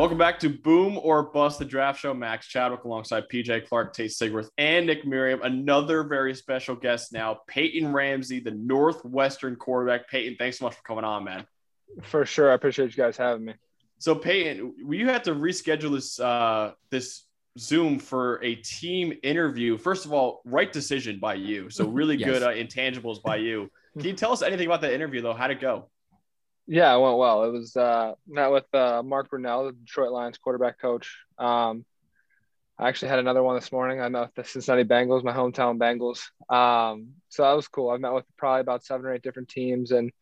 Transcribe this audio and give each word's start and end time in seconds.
Welcome 0.00 0.16
back 0.16 0.38
to 0.38 0.48
Boom 0.48 0.98
or 1.02 1.24
Bust, 1.24 1.58
the 1.58 1.64
draft 1.66 2.00
show. 2.00 2.14
Max 2.14 2.46
Chadwick 2.46 2.84
alongside 2.84 3.28
PJ 3.28 3.68
Clark, 3.68 3.92
Tate 3.92 4.10
Sigworth, 4.10 4.48
and 4.56 4.86
Nick 4.86 5.04
Miriam. 5.04 5.42
Another 5.42 6.04
very 6.04 6.34
special 6.34 6.74
guest 6.74 7.12
now, 7.12 7.40
Peyton 7.46 7.92
Ramsey, 7.92 8.40
the 8.40 8.52
Northwestern 8.52 9.56
quarterback. 9.56 10.08
Peyton, 10.08 10.36
thanks 10.38 10.58
so 10.58 10.64
much 10.64 10.74
for 10.74 10.82
coming 10.84 11.04
on, 11.04 11.24
man. 11.24 11.44
For 12.02 12.24
sure. 12.24 12.50
I 12.50 12.54
appreciate 12.54 12.96
you 12.96 12.96
guys 12.96 13.18
having 13.18 13.44
me. 13.44 13.54
So 13.98 14.14
Peyton, 14.14 14.74
you 14.88 15.06
had 15.06 15.24
to 15.24 15.34
reschedule 15.34 15.92
this 15.92 16.18
uh, 16.18 16.72
this 16.90 17.24
Zoom 17.58 17.98
for 17.98 18.42
a 18.42 18.54
team 18.56 19.12
interview. 19.22 19.76
First 19.76 20.06
of 20.06 20.12
all, 20.12 20.40
right 20.44 20.72
decision 20.72 21.18
by 21.18 21.34
you. 21.34 21.70
So 21.70 21.88
really 21.88 22.16
Yes. 22.16 22.28
good 22.28 22.42
uh, 22.42 22.50
intangibles 22.50 23.22
by 23.22 23.36
you. 23.36 23.70
Can 23.94 24.06
you 24.06 24.12
tell 24.14 24.32
us 24.32 24.42
anything 24.42 24.66
about 24.66 24.82
that 24.82 24.92
interview 24.92 25.20
though? 25.20 25.34
How'd 25.34 25.50
it 25.50 25.60
go? 25.60 25.90
Yeah, 26.66 26.94
it 26.94 27.00
went 27.00 27.18
well. 27.18 27.44
It 27.44 27.50
was 27.50 27.74
uh, 27.76 28.12
met 28.28 28.48
with 28.52 28.72
uh, 28.72 29.02
Mark 29.02 29.28
Brunell, 29.30 29.66
the 29.66 29.72
Detroit 29.72 30.12
Lions 30.12 30.38
quarterback 30.38 30.78
coach. 30.78 31.16
Um, 31.38 31.84
I 32.78 32.88
actually 32.88 33.08
had 33.08 33.18
another 33.18 33.42
one 33.42 33.56
this 33.56 33.72
morning. 33.72 34.00
I 34.00 34.08
met 34.08 34.20
with 34.22 34.34
the 34.36 34.44
Cincinnati 34.44 34.84
Bengals, 34.84 35.24
my 35.24 35.32
hometown 35.32 35.78
Bengals. 35.78 36.20
Um, 36.48 37.08
so 37.28 37.42
that 37.42 37.52
was 37.52 37.66
cool. 37.66 37.90
I've 37.90 38.00
met 38.00 38.12
with 38.12 38.24
probably 38.38 38.60
about 38.60 38.84
seven 38.84 39.04
or 39.06 39.12
eight 39.14 39.22
different 39.22 39.48
teams, 39.48 39.90
and 39.90 40.12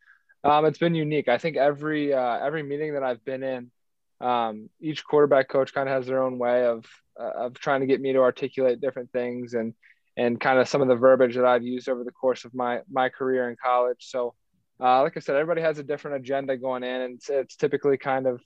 um, 0.43 0.65
it's 0.65 0.79
been 0.79 0.95
unique. 0.95 1.27
I 1.29 1.37
think 1.37 1.55
every 1.55 2.13
uh, 2.13 2.39
every 2.39 2.63
meeting 2.63 2.95
that 2.95 3.03
I've 3.03 3.23
been 3.23 3.43
in, 3.43 3.71
um, 4.19 4.69
each 4.81 5.05
quarterback 5.05 5.47
coach 5.49 5.73
kind 5.73 5.87
of 5.87 5.93
has 5.95 6.07
their 6.07 6.23
own 6.23 6.37
way 6.39 6.65
of 6.65 6.83
uh, 7.19 7.45
of 7.45 7.59
trying 7.59 7.81
to 7.81 7.87
get 7.87 8.01
me 8.01 8.13
to 8.13 8.19
articulate 8.19 8.81
different 8.81 9.11
things 9.11 9.53
and 9.53 9.73
and 10.17 10.39
kind 10.39 10.59
of 10.59 10.67
some 10.67 10.81
of 10.81 10.87
the 10.87 10.95
verbiage 10.95 11.35
that 11.35 11.45
I've 11.45 11.63
used 11.63 11.87
over 11.87 12.03
the 12.03 12.11
course 12.11 12.45
of 12.45 12.53
my 12.53 12.81
my 12.89 13.09
career 13.09 13.49
in 13.49 13.55
college. 13.61 13.97
So 13.99 14.35
uh, 14.81 15.01
like 15.01 15.17
I 15.17 15.19
said, 15.19 15.35
everybody 15.35 15.61
has 15.61 15.77
a 15.77 15.83
different 15.83 16.17
agenda 16.17 16.55
going 16.55 16.83
in, 16.83 17.01
and 17.01 17.15
it's, 17.15 17.29
it's 17.29 17.55
typically 17.55 17.97
kind 17.97 18.27
of 18.27 18.41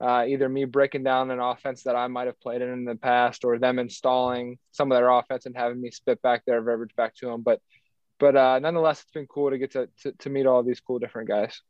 uh, 0.00 0.24
either 0.28 0.48
me 0.48 0.64
breaking 0.64 1.02
down 1.02 1.30
an 1.30 1.40
offense 1.40 1.82
that 1.84 1.96
I 1.96 2.06
might 2.06 2.26
have 2.26 2.40
played 2.40 2.62
in 2.62 2.70
in 2.70 2.84
the 2.84 2.94
past, 2.94 3.44
or 3.44 3.58
them 3.58 3.78
installing 3.78 4.58
some 4.70 4.92
of 4.92 4.98
their 4.98 5.08
offense 5.08 5.46
and 5.46 5.56
having 5.56 5.80
me 5.80 5.90
spit 5.90 6.20
back 6.22 6.44
their 6.44 6.60
verbiage 6.60 6.94
back 6.96 7.14
to 7.16 7.26
them. 7.26 7.42
But 7.42 7.60
but 8.18 8.36
uh, 8.36 8.58
nonetheless, 8.58 9.00
it's 9.00 9.10
been 9.12 9.26
cool 9.26 9.50
to 9.50 9.58
get 9.58 9.72
to, 9.72 9.88
to 10.02 10.12
to 10.12 10.30
meet 10.30 10.46
all 10.46 10.62
these 10.62 10.80
cool 10.80 10.98
different 10.98 11.28
guys. 11.28 11.60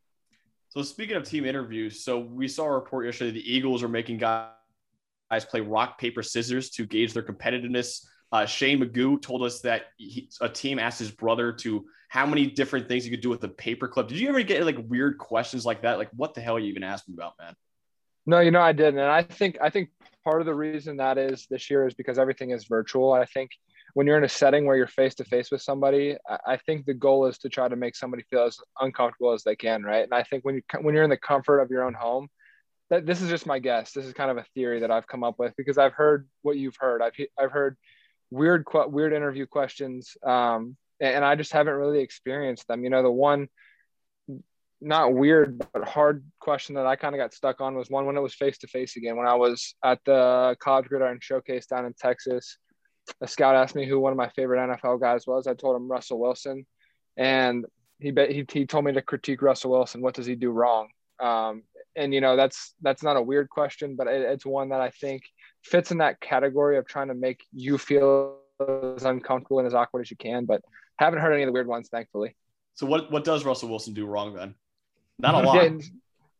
So 0.71 0.83
speaking 0.83 1.17
of 1.17 1.25
team 1.25 1.47
interviews, 1.47 2.05
so 2.05 2.19
we 2.19 2.47
saw 2.49 2.65
a 2.65 2.73
report 2.73 3.07
yesterday 3.07 3.31
the 3.31 3.53
Eagles 3.53 3.83
are 3.83 3.89
making 3.89 4.19
guys 4.19 4.51
play 5.31 5.61
rock 5.61 5.99
paper 5.99 6.23
scissors 6.23 6.71
to 6.71 6.87
gauge 6.87 7.13
their 7.13 7.23
competitiveness. 7.23 8.07
Uh, 8.31 8.47
Shane 8.47 8.81
Magoo 8.81 9.21
told 9.21 9.43
us 9.43 9.61
that 9.61 9.87
he, 9.97 10.29
a 10.41 10.49
team 10.49 10.79
asked 10.79 10.99
his 10.99 11.11
brother 11.11 11.53
to 11.53 11.87
how 12.09 12.27
many 12.27 12.47
different 12.47 12.89
things 12.89 13.05
you 13.05 13.11
could 13.11 13.21
do 13.21 13.31
with 13.31 13.45
a 13.45 13.49
paperclip. 13.49 14.09
Did 14.09 14.19
you 14.19 14.29
ever 14.29 14.43
get 14.43 14.65
like 14.65 14.79
weird 14.87 15.19
questions 15.19 15.65
like 15.65 15.83
that? 15.83 15.99
Like, 15.99 16.11
what 16.15 16.35
the 16.35 16.41
hell 16.41 16.57
are 16.57 16.59
you 16.59 16.69
even 16.69 16.83
asking 16.83 17.15
about, 17.15 17.35
man? 17.41 17.55
No, 18.27 18.41
you 18.41 18.51
know 18.51 18.61
I 18.61 18.73
didn't, 18.73 19.01
and 19.01 19.11
I 19.11 19.23
think 19.23 19.57
I 19.63 19.71
think 19.71 19.89
part 20.23 20.41
of 20.41 20.47
the 20.47 20.55
reason 20.55 20.99
that 20.99 21.17
is 21.17 21.47
this 21.49 21.71
year 21.71 21.87
is 21.87 21.95
because 21.95 22.19
everything 22.19 22.51
is 22.51 22.67
virtual. 22.67 23.13
I 23.13 23.25
think 23.25 23.51
when 23.95 24.07
you're 24.07 24.19
in 24.19 24.25
a 24.25 24.29
setting 24.29 24.67
where 24.67 24.77
you're 24.77 24.87
face 24.87 25.15
to 25.17 25.25
face 25.25 25.51
with 25.51 25.63
somebody, 25.63 26.17
I, 26.47 26.59
think 26.59 26.85
the 26.85 26.95
goal 26.95 27.27
is 27.27 27.39
to 27.39 27.49
try 27.49 27.69
to 27.69 27.77
make 27.77 27.97
somebody 27.97 28.23
feel 28.31 28.45
as 28.45 28.59
uncomfortable 28.81 29.33
as 29.33 29.43
they 29.43 29.57
can, 29.57 29.83
right? 29.83 30.05
And 30.05 30.13
I 30.13 30.23
think 30.23 30.45
when 30.45 30.57
you 30.57 30.63
when 30.83 30.95
you're 30.95 31.05
in 31.05 31.11
the 31.11 31.17
comfort 31.17 31.61
of 31.61 31.71
your 31.71 31.85
own 31.85 31.95
home, 31.95 32.29
that 32.91 33.07
this 33.07 33.21
is 33.21 33.29
just 33.29 33.47
my 33.47 33.59
guess. 33.59 33.93
This 33.93 34.07
is 34.07 34.13
kind 34.13 34.31
of 34.31 34.39
a 34.39 34.47
theory 34.55 34.81
that 34.81 34.91
I've 34.91 35.07
come 35.07 35.25
up 35.25 35.39
with 35.39 35.55
because 35.57 35.79
I've 35.79 35.93
heard 35.93 36.29
what 36.43 36.57
you've 36.57 36.77
heard. 36.79 37.03
I've 37.03 37.13
I've 37.39 37.53
heard 37.53 37.77
weird 38.31 38.65
weird 38.73 39.13
interview 39.13 39.47
questions, 39.47 40.17
um, 40.25 40.77
and, 41.01 41.25
I 41.25 41.35
just 41.35 41.53
haven't 41.53 41.75
really 41.75 42.01
experienced 42.01 42.67
them. 42.69 42.85
You 42.85 42.91
know, 42.91 43.03
the 43.03 43.11
one 43.11 43.49
not 44.81 45.13
weird 45.13 45.59
but 45.73 45.89
hard 45.89 46.25
question 46.41 46.77
that 46.77 46.87
I 46.87 46.97
kind 46.97 47.15
of 47.15 47.19
got 47.19 47.35
stuck 47.35 47.61
on 47.61 47.75
was 47.75 47.91
one 47.91 48.07
when 48.07 48.17
it 48.17 48.21
was 48.21 48.35
face 48.35 48.59
to 48.59 48.69
face 48.69 48.97
again. 48.97 49.17
When 49.17 49.27
I 49.27 49.35
was 49.35 49.75
at 49.85 49.99
the 50.05 50.57
College 50.61 50.87
Gridiron 50.87 51.19
Showcase 51.21 51.67
down 51.67 51.85
in 51.85 51.95
Texas, 51.99 52.59
a 53.21 53.29
scout 53.29 53.57
asked 53.57 53.75
me 53.75 53.87
who 53.87 53.99
one 53.99 54.13
of 54.13 54.19
my 54.19 54.29
favorite 54.31 54.61
NFL 54.61 55.01
guys 55.01 55.27
was. 55.27 55.47
I 55.47 55.55
told 55.55 55.77
him 55.77 55.91
Russell 55.91 56.21
Wilson, 56.21 56.67
and 57.17 57.65
he 57.99 58.13
he, 58.29 58.47
he 58.51 58.67
told 58.67 58.85
me 58.85 58.93
to 58.93 59.03
critique 59.03 59.43
Russell 59.43 59.73
Wilson. 59.73 60.01
What 60.01 60.15
does 60.15 60.27
he 60.27 60.37
do 60.37 60.51
wrong? 60.51 60.89
Um, 61.21 61.65
and 61.99 62.15
you 62.15 62.21
know 62.21 62.37
that's 62.37 62.75
that's 62.81 63.03
not 63.03 63.17
a 63.17 63.23
weird 63.23 63.51
question, 63.51 63.97
but 63.97 64.07
it, 64.07 64.23
it's 64.23 64.47
one 64.47 64.71
that 64.71 64.81
I 64.81 64.91
think 64.91 65.23
fits 65.63 65.91
in 65.91 65.99
that 65.99 66.21
category 66.21 66.79
of 66.79 66.87
trying 66.87 67.09
to 67.09 67.15
make 67.15 67.45
you 67.53 67.77
feel 67.77 68.39
as 68.97 69.05
uncomfortable 69.05 69.59
and 69.59 69.67
as 69.67 69.75
awkward 69.75 70.03
as 70.03 70.11
you 70.11 70.17
can. 70.17 70.45
But 70.45 70.63
haven't 70.99 71.21
heard 71.21 71.33
any 71.33 71.43
of 71.43 71.49
the 71.49 71.53
weird 71.53 71.67
ones, 71.67 71.89
thankfully. 71.89 72.37
So 72.75 72.87
what 72.87 73.11
what 73.11 73.25
does 73.25 73.45
Russell 73.45 73.69
Wilson 73.69 73.95
do 73.95 74.07
wrong 74.07 74.35
then? 74.35 74.55
Not 75.19 75.35
a 75.35 75.39
lot. 75.47 75.55
Yeah, 75.55 75.79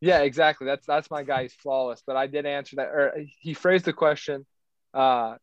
yeah, 0.01 0.19
exactly. 0.19 0.65
That's 0.65 0.85
that's 0.85 1.11
my 1.11 1.23
guy. 1.23 1.43
He's 1.43 1.53
flawless. 1.53 2.01
But 2.05 2.15
I 2.15 2.27
did 2.27 2.45
answer 2.45 2.77
that, 2.77 2.87
or 2.87 3.13
he 3.39 3.53
phrased 3.53 3.85
the 3.85 3.93
question, 3.93 4.45
uh, 4.93 5.35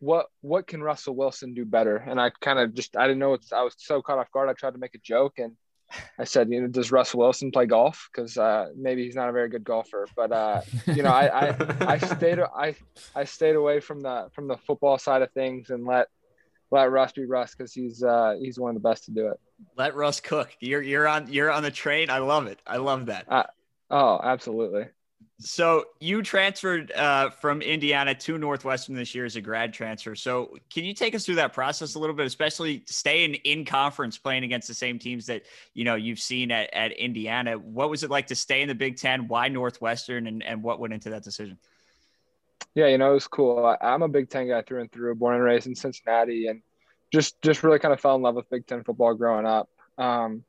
"What 0.00 0.26
what 0.42 0.66
can 0.66 0.82
Russell 0.82 1.16
Wilson 1.16 1.54
do 1.54 1.64
better?" 1.64 1.96
And 1.96 2.20
I 2.20 2.30
kind 2.40 2.58
of 2.58 2.74
just 2.74 2.96
I 2.96 3.06
didn't 3.06 3.20
know. 3.20 3.34
It's, 3.34 3.52
I 3.52 3.62
was 3.62 3.74
so 3.78 4.02
caught 4.02 4.18
off 4.18 4.30
guard. 4.30 4.50
I 4.50 4.52
tried 4.52 4.72
to 4.72 4.78
make 4.78 4.94
a 4.94 4.98
joke, 4.98 5.38
and 5.38 5.56
I 6.18 6.24
said, 6.24 6.50
"You 6.50 6.62
know, 6.62 6.68
does 6.68 6.92
Russ 6.92 7.14
Wilson 7.14 7.50
play 7.50 7.66
golf? 7.66 8.08
Because 8.12 8.36
uh, 8.38 8.68
maybe 8.76 9.04
he's 9.04 9.16
not 9.16 9.28
a 9.28 9.32
very 9.32 9.48
good 9.48 9.64
golfer." 9.64 10.06
But 10.16 10.32
uh, 10.32 10.60
you 10.86 11.02
know, 11.02 11.10
I, 11.10 11.48
I 11.48 11.56
I 11.80 11.98
stayed 11.98 12.38
I 12.40 12.74
I 13.14 13.24
stayed 13.24 13.56
away 13.56 13.80
from 13.80 14.00
the 14.00 14.28
from 14.34 14.48
the 14.48 14.56
football 14.56 14.98
side 14.98 15.22
of 15.22 15.32
things 15.32 15.70
and 15.70 15.86
let 15.86 16.08
let 16.70 16.90
Russ 16.90 17.12
be 17.12 17.24
Russ 17.24 17.54
because 17.54 17.72
he's 17.72 18.02
uh, 18.02 18.36
he's 18.40 18.58
one 18.58 18.76
of 18.76 18.82
the 18.82 18.88
best 18.88 19.04
to 19.04 19.10
do 19.10 19.28
it. 19.28 19.40
Let 19.76 19.94
Russ 19.94 20.20
cook. 20.20 20.50
You're 20.60 20.82
you're 20.82 21.06
on 21.06 21.32
you're 21.32 21.50
on 21.50 21.62
the 21.62 21.70
train. 21.70 22.10
I 22.10 22.18
love 22.18 22.46
it. 22.46 22.60
I 22.66 22.76
love 22.76 23.06
that. 23.06 23.26
Oh, 23.90 24.20
absolutely. 24.22 24.86
So 25.44 25.84
you 26.00 26.22
transferred 26.22 26.90
uh, 26.92 27.28
from 27.28 27.60
Indiana 27.60 28.14
to 28.14 28.38
Northwestern 28.38 28.94
this 28.94 29.14
year 29.14 29.26
as 29.26 29.36
a 29.36 29.42
grad 29.42 29.74
transfer. 29.74 30.14
So 30.14 30.56
can 30.72 30.84
you 30.84 30.94
take 30.94 31.14
us 31.14 31.26
through 31.26 31.34
that 31.34 31.52
process 31.52 31.96
a 31.96 31.98
little 31.98 32.16
bit, 32.16 32.26
especially 32.26 32.82
staying 32.86 33.34
in 33.34 33.66
conference, 33.66 34.16
playing 34.16 34.44
against 34.44 34.68
the 34.68 34.74
same 34.74 34.98
teams 34.98 35.26
that 35.26 35.42
you 35.74 35.84
know 35.84 35.96
you've 35.96 36.18
seen 36.18 36.50
at, 36.50 36.72
at 36.72 36.92
Indiana? 36.92 37.58
What 37.58 37.90
was 37.90 38.02
it 38.02 38.10
like 38.10 38.28
to 38.28 38.34
stay 38.34 38.62
in 38.62 38.68
the 38.68 38.74
Big 38.74 38.96
Ten? 38.96 39.28
Why 39.28 39.48
Northwestern, 39.48 40.26
and, 40.28 40.42
and 40.42 40.62
what 40.62 40.80
went 40.80 40.94
into 40.94 41.10
that 41.10 41.22
decision? 41.22 41.58
Yeah, 42.74 42.86
you 42.86 42.96
know, 42.96 43.10
it 43.10 43.14
was 43.14 43.28
cool. 43.28 43.76
I'm 43.82 44.00
a 44.00 44.08
Big 44.08 44.30
Ten 44.30 44.48
guy 44.48 44.62
through 44.62 44.80
and 44.80 44.90
through, 44.90 45.14
born 45.16 45.34
and 45.34 45.44
raised 45.44 45.66
in 45.66 45.74
Cincinnati, 45.74 46.46
and 46.46 46.62
just 47.12 47.40
just 47.42 47.62
really 47.62 47.78
kind 47.78 47.92
of 47.92 48.00
fell 48.00 48.16
in 48.16 48.22
love 48.22 48.34
with 48.34 48.48
Big 48.48 48.66
Ten 48.66 48.82
football 48.82 49.12
growing 49.12 49.44
up. 49.44 49.68
Um, 49.98 50.42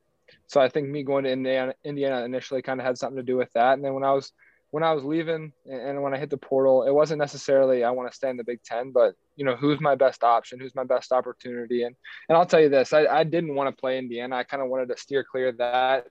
so 0.47 0.61
I 0.61 0.69
think 0.69 0.87
me 0.87 1.03
going 1.03 1.25
to 1.25 1.31
Indiana, 1.31 1.73
Indiana 1.83 2.23
initially 2.23 2.61
kind 2.61 2.79
of 2.79 2.85
had 2.85 2.97
something 2.97 3.17
to 3.17 3.23
do 3.23 3.35
with 3.35 3.51
that. 3.55 3.73
And 3.73 3.83
then 3.83 3.93
when 3.93 4.05
I 4.05 4.13
was 4.13 4.31
when 4.75 4.83
I 4.83 4.91
was 4.91 5.05
leaving 5.05 5.53
and, 5.65 6.03
when 6.03 6.13
I 6.13 6.17
hit 6.17 6.29
the 6.29 6.35
portal, 6.35 6.83
it 6.83 6.91
wasn't 6.91 7.19
necessarily 7.19 7.85
I 7.85 7.91
want 7.91 8.11
to 8.11 8.15
stay 8.15 8.29
in 8.29 8.35
the 8.35 8.43
Big 8.43 8.61
Ten, 8.61 8.91
but 8.91 9.15
you 9.37 9.45
know, 9.45 9.55
who's 9.55 9.79
my 9.79 9.95
best 9.95 10.21
option? 10.21 10.59
Who's 10.59 10.75
my 10.75 10.83
best 10.83 11.13
opportunity? 11.13 11.83
And 11.83 11.95
and 12.27 12.37
I'll 12.37 12.45
tell 12.45 12.59
you 12.59 12.67
this, 12.67 12.91
I, 12.91 13.05
I 13.05 13.23
didn't 13.23 13.55
want 13.55 13.73
to 13.73 13.79
play 13.79 13.97
Indiana. 13.97 14.35
I 14.35 14.43
kind 14.43 14.61
of 14.61 14.67
wanted 14.67 14.89
to 14.89 14.97
steer 14.97 15.23
clear 15.23 15.47
of 15.47 15.59
that. 15.59 16.07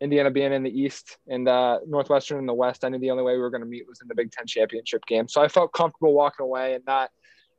Indiana 0.00 0.30
being 0.30 0.54
in 0.54 0.62
the 0.62 0.70
East 0.70 1.18
and 1.28 1.46
uh, 1.46 1.80
Northwestern 1.86 2.38
in 2.38 2.46
the 2.46 2.54
West, 2.54 2.86
I 2.86 2.88
knew 2.88 2.98
the 2.98 3.10
only 3.10 3.22
way 3.22 3.34
we 3.34 3.40
were 3.40 3.50
going 3.50 3.60
to 3.60 3.68
meet 3.68 3.86
was 3.86 4.00
in 4.00 4.08
the 4.08 4.14
Big 4.14 4.32
Ten 4.32 4.46
championship 4.46 5.04
game. 5.04 5.28
So 5.28 5.42
I 5.42 5.48
felt 5.48 5.74
comfortable 5.74 6.14
walking 6.14 6.44
away 6.44 6.72
and 6.72 6.84
not 6.86 7.10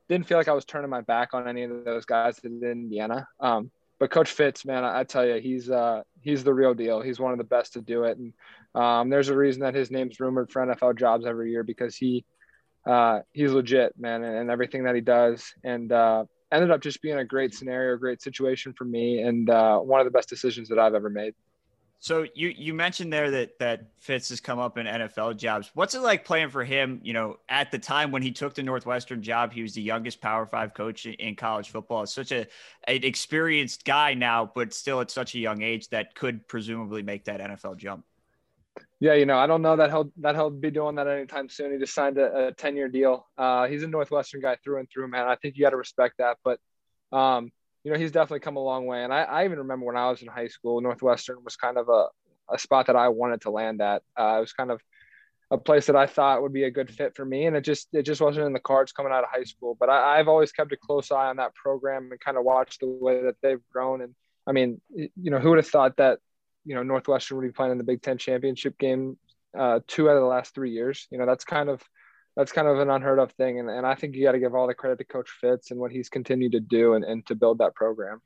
didn't 0.09 0.25
feel 0.25 0.39
like 0.39 0.47
I 0.47 0.53
was 0.53 0.65
turning 0.65 0.89
my 0.89 1.01
back 1.01 1.35
on 1.35 1.47
any 1.47 1.61
of 1.65 1.85
those 1.85 2.05
guys 2.05 2.39
in 2.39 2.63
Indiana. 2.63 3.27
Um, 3.39 3.69
but 4.01 4.09
Coach 4.09 4.31
Fitz, 4.31 4.65
man, 4.65 4.83
I, 4.83 5.01
I 5.01 5.03
tell 5.03 5.23
you, 5.23 5.39
he's 5.39 5.69
uh, 5.69 6.01
he's 6.21 6.43
the 6.43 6.51
real 6.51 6.73
deal. 6.73 7.01
He's 7.01 7.19
one 7.19 7.33
of 7.33 7.37
the 7.37 7.43
best 7.43 7.73
to 7.73 7.81
do 7.81 8.05
it, 8.05 8.17
and 8.17 8.33
um, 8.73 9.11
there's 9.11 9.29
a 9.29 9.37
reason 9.37 9.61
that 9.61 9.75
his 9.75 9.91
name's 9.91 10.19
rumored 10.19 10.49
for 10.49 10.65
NFL 10.65 10.97
jobs 10.97 11.23
every 11.23 11.51
year 11.51 11.63
because 11.63 11.95
he 11.95 12.25
uh, 12.87 13.19
he's 13.31 13.51
legit, 13.51 13.93
man, 13.99 14.23
and, 14.23 14.35
and 14.35 14.49
everything 14.49 14.85
that 14.85 14.95
he 14.95 15.01
does, 15.01 15.53
and 15.63 15.91
uh, 15.91 16.25
ended 16.51 16.71
up 16.71 16.81
just 16.81 16.99
being 17.03 17.19
a 17.19 17.23
great 17.23 17.53
scenario, 17.53 17.95
great 17.95 18.23
situation 18.23 18.73
for 18.75 18.85
me, 18.85 19.21
and 19.21 19.51
uh, 19.51 19.77
one 19.77 19.99
of 19.99 20.05
the 20.05 20.11
best 20.11 20.29
decisions 20.29 20.67
that 20.69 20.79
I've 20.79 20.95
ever 20.95 21.11
made. 21.11 21.35
So 22.01 22.25
you 22.33 22.49
you 22.49 22.73
mentioned 22.73 23.13
there 23.13 23.29
that 23.29 23.59
that 23.59 23.85
Fitz 23.99 24.29
has 24.29 24.41
come 24.41 24.57
up 24.57 24.79
in 24.79 24.87
NFL 24.87 25.37
jobs. 25.37 25.69
What's 25.75 25.93
it 25.93 26.01
like 26.01 26.25
playing 26.25 26.49
for 26.49 26.63
him? 26.63 26.99
You 27.03 27.13
know, 27.13 27.37
at 27.47 27.69
the 27.69 27.77
time 27.77 28.09
when 28.09 28.23
he 28.23 28.31
took 28.31 28.55
the 28.55 28.63
Northwestern 28.63 29.21
job, 29.21 29.53
he 29.53 29.61
was 29.61 29.75
the 29.75 29.83
youngest 29.83 30.19
Power 30.19 30.47
Five 30.47 30.73
coach 30.73 31.05
in, 31.05 31.35
college 31.35 31.69
football. 31.69 32.01
It's 32.01 32.11
such 32.11 32.31
a 32.31 32.47
an 32.87 33.03
experienced 33.03 33.85
guy 33.85 34.15
now, 34.15 34.51
but 34.53 34.73
still 34.73 34.99
at 34.99 35.11
such 35.11 35.35
a 35.35 35.39
young 35.39 35.61
age 35.61 35.89
that 35.89 36.15
could 36.15 36.47
presumably 36.47 37.03
make 37.03 37.25
that 37.25 37.39
NFL 37.39 37.77
jump. 37.77 38.03
Yeah, 38.99 39.13
you 39.13 39.27
know, 39.27 39.37
I 39.37 39.45
don't 39.45 39.61
know 39.61 39.75
that 39.75 39.91
he'll 39.91 40.11
that 40.17 40.33
he'll 40.33 40.49
be 40.49 40.71
doing 40.71 40.95
that 40.95 41.07
anytime 41.07 41.49
soon. 41.49 41.71
He 41.71 41.77
just 41.77 41.93
signed 41.93 42.17
a, 42.17 42.51
10 42.51 42.75
year 42.75 42.87
deal. 42.87 43.27
Uh, 43.37 43.67
he's 43.67 43.83
a 43.83 43.87
Northwestern 43.87 44.41
guy 44.41 44.57
through 44.63 44.79
and 44.79 44.89
through, 44.89 45.07
man. 45.07 45.27
I 45.27 45.35
think 45.35 45.55
you 45.55 45.61
got 45.61 45.69
to 45.69 45.77
respect 45.77 46.15
that. 46.17 46.37
But 46.43 46.59
um, 47.11 47.51
you 47.83 47.91
know, 47.91 47.97
he's 47.97 48.11
definitely 48.11 48.39
come 48.39 48.57
a 48.57 48.63
long 48.63 48.85
way. 48.85 49.03
And 49.03 49.13
I, 49.13 49.23
I 49.23 49.45
even 49.45 49.59
remember 49.59 49.85
when 49.85 49.97
I 49.97 50.09
was 50.09 50.21
in 50.21 50.27
high 50.27 50.47
school, 50.47 50.81
Northwestern 50.81 51.43
was 51.43 51.55
kind 51.55 51.77
of 51.77 51.89
a, 51.89 52.07
a 52.53 52.59
spot 52.59 52.87
that 52.87 52.95
I 52.95 53.09
wanted 53.09 53.41
to 53.41 53.51
land 53.51 53.81
at. 53.81 54.03
Uh, 54.19 54.37
it 54.37 54.41
was 54.41 54.53
kind 54.53 54.71
of 54.71 54.81
a 55.49 55.57
place 55.57 55.87
that 55.87 55.95
I 55.95 56.07
thought 56.07 56.41
would 56.41 56.53
be 56.53 56.63
a 56.63 56.71
good 56.71 56.89
fit 56.89 57.15
for 57.15 57.25
me. 57.25 57.45
And 57.45 57.55
it 57.55 57.61
just, 57.61 57.89
it 57.93 58.03
just 58.03 58.21
wasn't 58.21 58.45
in 58.45 58.53
the 58.53 58.59
cards 58.59 58.91
coming 58.91 59.11
out 59.11 59.23
of 59.23 59.29
high 59.29 59.43
school, 59.43 59.75
but 59.79 59.89
I, 59.89 60.19
I've 60.19 60.27
always 60.27 60.51
kept 60.51 60.71
a 60.71 60.77
close 60.77 61.11
eye 61.11 61.27
on 61.27 61.37
that 61.37 61.55
program 61.55 62.09
and 62.11 62.19
kind 62.19 62.37
of 62.37 62.43
watched 62.43 62.79
the 62.79 62.87
way 62.87 63.21
that 63.23 63.35
they've 63.41 63.61
grown 63.71 64.01
and, 64.01 64.15
I 64.47 64.53
mean, 64.53 64.81
you 64.95 65.09
know, 65.31 65.37
who 65.39 65.49
would 65.49 65.59
have 65.59 65.67
thought 65.67 65.97
that, 65.97 66.17
you 66.65 66.73
know, 66.73 66.81
Northwestern 66.81 67.37
would 67.37 67.45
be 67.45 67.51
playing 67.51 67.73
in 67.73 67.77
the 67.77 67.83
Big 67.83 68.01
Ten 68.01 68.17
championship 68.17 68.75
game 68.77 69.17
uh, 69.57 69.81
two 69.87 70.09
out 70.09 70.15
of 70.15 70.21
the 70.21 70.27
last 70.27 70.55
three 70.55 70.71
years? 70.71 71.07
You 71.11 71.19
know, 71.19 71.27
that's 71.27 71.43
kind 71.45 71.69
of 71.69 71.81
that's 72.35 72.51
kind 72.51 72.67
of 72.67 72.79
an 72.79 72.89
unheard 72.89 73.19
of 73.19 73.31
thing. 73.33 73.59
And, 73.59 73.69
and 73.69 73.85
I 73.85 73.95
think 73.95 74.15
you 74.15 74.23
got 74.23 74.31
to 74.33 74.39
give 74.39 74.55
all 74.55 74.67
the 74.67 74.73
credit 74.73 74.97
to 74.99 75.03
Coach 75.03 75.29
Fitz 75.29 75.71
and 75.71 75.79
what 75.79 75.91
he's 75.91 76.09
continued 76.09 76.53
to 76.53 76.59
do 76.59 76.93
and, 76.93 77.03
and 77.03 77.25
to 77.27 77.35
build 77.35 77.57
that 77.57 77.75
program. 77.75 78.21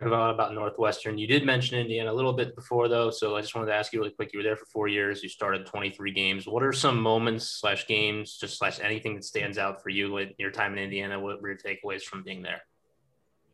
About, 0.00 0.34
about 0.34 0.54
Northwestern. 0.54 1.18
You 1.18 1.26
did 1.26 1.44
mention 1.44 1.78
Indiana 1.78 2.12
a 2.12 2.14
little 2.14 2.32
bit 2.32 2.54
before, 2.54 2.88
though. 2.88 3.10
So 3.10 3.36
I 3.36 3.40
just 3.40 3.54
wanted 3.54 3.68
to 3.68 3.74
ask 3.74 3.92
you 3.92 4.00
really 4.00 4.12
quick. 4.12 4.32
You 4.32 4.38
were 4.38 4.42
there 4.42 4.56
for 4.56 4.66
four 4.66 4.88
years. 4.88 5.22
You 5.22 5.28
started 5.28 5.66
23 5.66 6.12
games. 6.12 6.46
What 6.46 6.62
are 6.62 6.72
some 6.72 7.00
moments 7.00 7.46
slash 7.60 7.86
games, 7.86 8.36
just 8.38 8.58
slash 8.58 8.78
anything 8.80 9.14
that 9.14 9.24
stands 9.24 9.58
out 9.58 9.82
for 9.82 9.90
you 9.90 10.16
in 10.18 10.32
your 10.38 10.50
time 10.50 10.72
in 10.72 10.78
Indiana? 10.78 11.18
What 11.18 11.42
were 11.42 11.48
your 11.48 11.58
takeaways 11.58 12.02
from 12.02 12.22
being 12.22 12.42
there? 12.42 12.62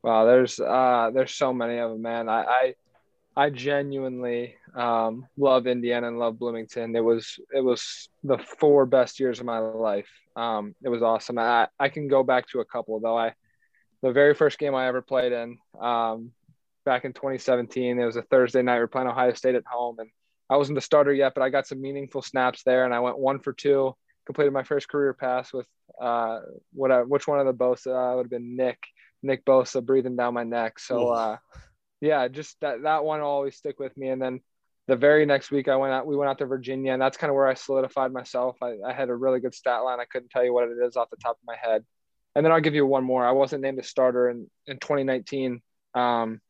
Wow, 0.02 0.24
there's 0.24 0.60
uh, 0.60 1.10
there's 1.12 1.34
so 1.34 1.52
many 1.52 1.78
of 1.78 1.90
them, 1.90 2.02
man. 2.02 2.28
I 2.28 2.42
I, 2.42 2.74
I 3.36 3.50
genuinely 3.50 4.54
um, 4.74 5.26
love 5.36 5.66
Indiana 5.66 6.08
and 6.08 6.18
love 6.18 6.38
Bloomington. 6.38 6.96
It 6.96 7.04
was 7.04 7.38
it 7.54 7.62
was 7.62 8.08
the 8.24 8.38
four 8.38 8.86
best 8.86 9.20
years 9.20 9.40
of 9.40 9.46
my 9.46 9.58
life. 9.58 10.08
Um, 10.34 10.74
it 10.82 10.88
was 10.88 11.02
awesome. 11.02 11.38
I 11.38 11.68
I 11.78 11.90
can 11.90 12.08
go 12.08 12.22
back 12.22 12.48
to 12.48 12.60
a 12.60 12.64
couple 12.64 12.98
though. 12.98 13.18
I 13.18 13.34
the 14.02 14.12
very 14.12 14.34
first 14.34 14.58
game 14.58 14.74
I 14.74 14.86
ever 14.88 15.02
played 15.02 15.32
in 15.32 15.58
um, 15.80 16.32
back 16.84 17.04
in 17.04 17.12
2017. 17.12 17.98
It 17.98 18.04
was 18.04 18.16
a 18.16 18.22
Thursday 18.22 18.62
night. 18.62 18.76
We 18.76 18.84
are 18.84 18.88
playing 18.88 19.08
Ohio 19.08 19.34
State 19.34 19.54
at 19.54 19.66
home, 19.66 19.98
and 19.98 20.08
I 20.48 20.56
wasn't 20.56 20.76
the 20.76 20.82
starter 20.82 21.12
yet, 21.12 21.34
but 21.34 21.42
I 21.42 21.50
got 21.50 21.66
some 21.66 21.80
meaningful 21.80 22.22
snaps 22.22 22.62
there, 22.62 22.86
and 22.86 22.94
I 22.94 23.00
went 23.00 23.18
one 23.18 23.40
for 23.40 23.52
two. 23.52 23.94
Completed 24.24 24.52
my 24.52 24.62
first 24.62 24.88
career 24.88 25.12
pass 25.12 25.52
with 25.52 25.66
uh, 26.00 26.40
what 26.72 26.90
I, 26.90 27.02
which 27.02 27.28
one 27.28 27.38
of 27.38 27.46
the 27.46 27.54
Bosa 27.54 28.12
uh, 28.12 28.16
would 28.16 28.24
have 28.24 28.30
been 28.30 28.56
Nick 28.56 28.78
Nick 29.22 29.44
Bosa 29.44 29.84
breathing 29.84 30.16
down 30.16 30.34
my 30.34 30.44
neck. 30.44 30.78
So 30.78 31.10
uh, 31.10 31.36
yeah, 32.00 32.28
just 32.28 32.60
that 32.60 32.82
that 32.82 33.04
one 33.04 33.20
will 33.20 33.28
always 33.28 33.56
stick 33.56 33.78
with 33.78 33.96
me. 33.96 34.08
And 34.08 34.20
then 34.20 34.40
the 34.86 34.96
very 34.96 35.26
next 35.26 35.50
week 35.50 35.68
I 35.68 35.76
went 35.76 35.92
out 35.92 36.06
we 36.06 36.16
went 36.16 36.30
out 36.30 36.38
to 36.38 36.46
Virginia 36.46 36.92
and 36.92 37.02
that's 37.02 37.16
kind 37.16 37.30
of 37.30 37.34
where 37.34 37.48
I 37.48 37.54
solidified 37.54 38.12
myself. 38.12 38.56
I, 38.62 38.76
I 38.86 38.92
had 38.92 39.08
a 39.08 39.14
really 39.14 39.40
good 39.40 39.54
stat 39.54 39.82
line. 39.82 40.00
I 40.00 40.04
couldn't 40.04 40.30
tell 40.30 40.44
you 40.44 40.52
what 40.52 40.68
it 40.68 40.76
is 40.82 40.96
off 40.96 41.10
the 41.10 41.16
top 41.16 41.36
of 41.36 41.46
my 41.46 41.56
head. 41.56 41.84
And 42.34 42.44
then 42.44 42.52
I'll 42.52 42.60
give 42.60 42.74
you 42.74 42.86
one 42.86 43.02
more. 43.02 43.26
I 43.26 43.32
wasn't 43.32 43.62
named 43.62 43.78
a 43.78 43.82
starter 43.82 44.28
in, 44.28 44.50
in 44.66 44.78
2019. 44.78 45.62
Um, 45.94 46.40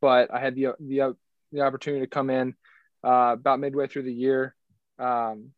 but 0.00 0.32
I 0.32 0.38
had 0.38 0.54
the, 0.54 0.74
the, 0.78 1.16
the 1.50 1.62
opportunity 1.62 2.04
to 2.04 2.08
come 2.08 2.30
in 2.30 2.54
uh, 3.04 3.32
about 3.32 3.58
midway 3.58 3.88
through 3.88 4.04
the 4.04 4.14
year. 4.14 4.54
Um, 5.00 5.50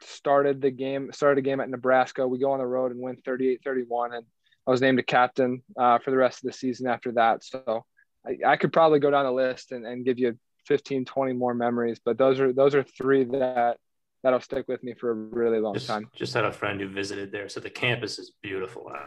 started 0.00 0.62
the 0.62 0.70
game, 0.70 1.12
started 1.12 1.38
a 1.38 1.42
game 1.42 1.60
at 1.60 1.68
Nebraska. 1.68 2.26
We 2.26 2.38
go 2.38 2.52
on 2.52 2.58
the 2.58 2.66
road 2.66 2.92
and 2.92 3.00
win 3.00 3.16
38 3.24 3.60
31. 3.62 4.14
And 4.14 4.24
I 4.66 4.70
was 4.70 4.80
named 4.80 4.98
a 4.98 5.02
captain 5.02 5.62
uh, 5.78 5.98
for 5.98 6.10
the 6.10 6.16
rest 6.16 6.42
of 6.42 6.50
the 6.50 6.56
season 6.56 6.86
after 6.86 7.12
that. 7.12 7.44
So 7.44 7.84
I, 8.26 8.52
I, 8.52 8.56
could 8.56 8.72
probably 8.72 8.98
go 8.98 9.10
down 9.10 9.24
the 9.24 9.32
list 9.32 9.72
and, 9.72 9.86
and 9.86 10.04
give 10.04 10.18
you 10.18 10.38
15, 10.66 11.04
20 11.04 11.32
more 11.32 11.54
memories, 11.54 12.00
but 12.04 12.18
those 12.18 12.40
are 12.40 12.52
those 12.52 12.74
are 12.74 12.82
three 12.82 13.24
that 13.24 13.78
that'll 14.22 14.40
stick 14.40 14.66
with 14.68 14.82
me 14.82 14.94
for 14.94 15.10
a 15.10 15.14
really 15.14 15.60
long 15.60 15.74
just, 15.74 15.86
time. 15.86 16.08
Just 16.14 16.34
had 16.34 16.44
a 16.44 16.52
friend 16.52 16.80
who 16.80 16.88
visited 16.88 17.30
there, 17.30 17.48
so 17.48 17.60
the 17.60 17.70
campus 17.70 18.18
is 18.18 18.32
beautiful. 18.42 18.90
Uh, 18.92 18.98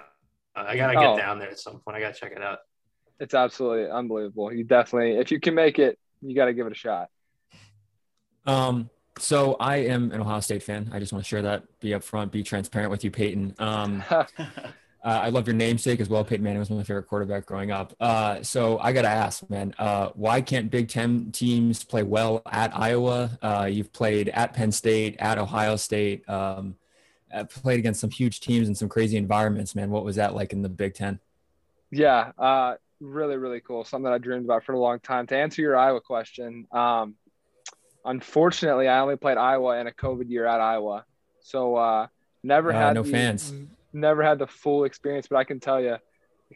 I 0.55 0.75
gotta 0.75 0.93
get 0.93 1.03
oh, 1.03 1.17
down 1.17 1.39
there 1.39 1.49
at 1.49 1.59
some 1.59 1.79
point. 1.79 1.97
I 1.97 1.99
gotta 1.99 2.13
check 2.13 2.31
it 2.31 2.41
out. 2.41 2.59
It's 3.19 3.33
absolutely 3.33 3.91
unbelievable. 3.91 4.53
You 4.53 4.63
definitely, 4.63 5.17
if 5.17 5.31
you 5.31 5.39
can 5.39 5.53
make 5.53 5.77
it, 5.77 5.99
you 6.21 6.35
got 6.35 6.45
to 6.45 6.53
give 6.53 6.65
it 6.67 6.71
a 6.71 6.75
shot. 6.75 7.09
Um, 8.45 8.89
so 9.17 9.57
I 9.59 9.77
am 9.77 10.11
an 10.11 10.21
Ohio 10.21 10.39
State 10.39 10.63
fan. 10.63 10.89
I 10.93 10.99
just 10.99 11.11
want 11.11 11.25
to 11.25 11.27
share 11.27 11.41
that, 11.41 11.63
be 11.81 11.89
upfront, 11.89 12.31
be 12.31 12.43
transparent 12.43 12.91
with 12.91 13.03
you, 13.03 13.11
Peyton. 13.11 13.55
Um, 13.59 14.03
Uh, 15.01 15.21
I 15.23 15.29
love 15.29 15.47
your 15.47 15.55
namesake 15.55 16.01
as 16.01 16.09
well. 16.09 16.25
Peyton 16.25 16.43
Manning 16.43 16.59
was 16.59 16.69
my 16.69 16.83
favorite 16.83 17.07
quarterback 17.07 17.45
growing 17.45 17.71
up. 17.71 17.93
Uh, 18.01 18.43
so 18.43 18.79
I 18.79 18.91
got 18.91 19.03
to 19.03 19.09
ask, 19.09 19.49
man, 19.49 19.73
uh, 19.79 20.09
why 20.13 20.41
can't 20.41 20.69
Big 20.69 20.89
Ten 20.89 21.31
teams 21.31 21.85
play 21.85 22.03
well 22.03 22.41
at 22.51 22.75
Iowa? 22.75 23.37
Uh, 23.41 23.69
you've 23.71 23.93
played 23.93 24.27
at 24.29 24.53
Penn 24.53 24.73
State, 24.73 25.15
at 25.19 25.37
Ohio 25.37 25.77
State, 25.77 26.27
um, 26.29 26.75
uh, 27.33 27.45
played 27.45 27.79
against 27.79 28.01
some 28.01 28.09
huge 28.09 28.41
teams 28.41 28.67
and 28.67 28.77
some 28.77 28.89
crazy 28.89 29.15
environments, 29.15 29.73
man. 29.73 29.89
What 29.89 30.03
was 30.03 30.17
that 30.17 30.35
like 30.35 30.51
in 30.51 30.63
the 30.63 30.69
Big 30.69 30.95
Ten? 30.95 31.19
Yeah, 31.91 32.33
uh, 32.37 32.75
really, 32.99 33.37
really 33.37 33.61
cool. 33.61 33.85
Something 33.85 34.05
that 34.05 34.13
I 34.13 34.17
dreamed 34.17 34.45
about 34.45 34.65
for 34.65 34.73
a 34.73 34.79
long 34.79 34.99
time. 34.99 35.27
To 35.27 35.37
answer 35.37 35.61
your 35.61 35.77
Iowa 35.77 36.01
question, 36.01 36.67
um, 36.73 37.15
unfortunately, 38.03 38.89
I 38.89 38.99
only 38.99 39.15
played 39.15 39.37
Iowa 39.37 39.77
in 39.79 39.87
a 39.87 39.91
COVID 39.91 40.29
year 40.29 40.45
at 40.45 40.59
Iowa. 40.59 41.05
So 41.39 42.09
never 42.43 42.73
had 42.73 42.95
no 42.95 43.03
the, 43.03 43.11
fans 43.11 43.53
never 43.93 44.23
had 44.23 44.39
the 44.39 44.47
full 44.47 44.83
experience, 44.83 45.27
but 45.27 45.37
I 45.37 45.43
can 45.43 45.59
tell 45.59 45.81
you, 45.81 45.97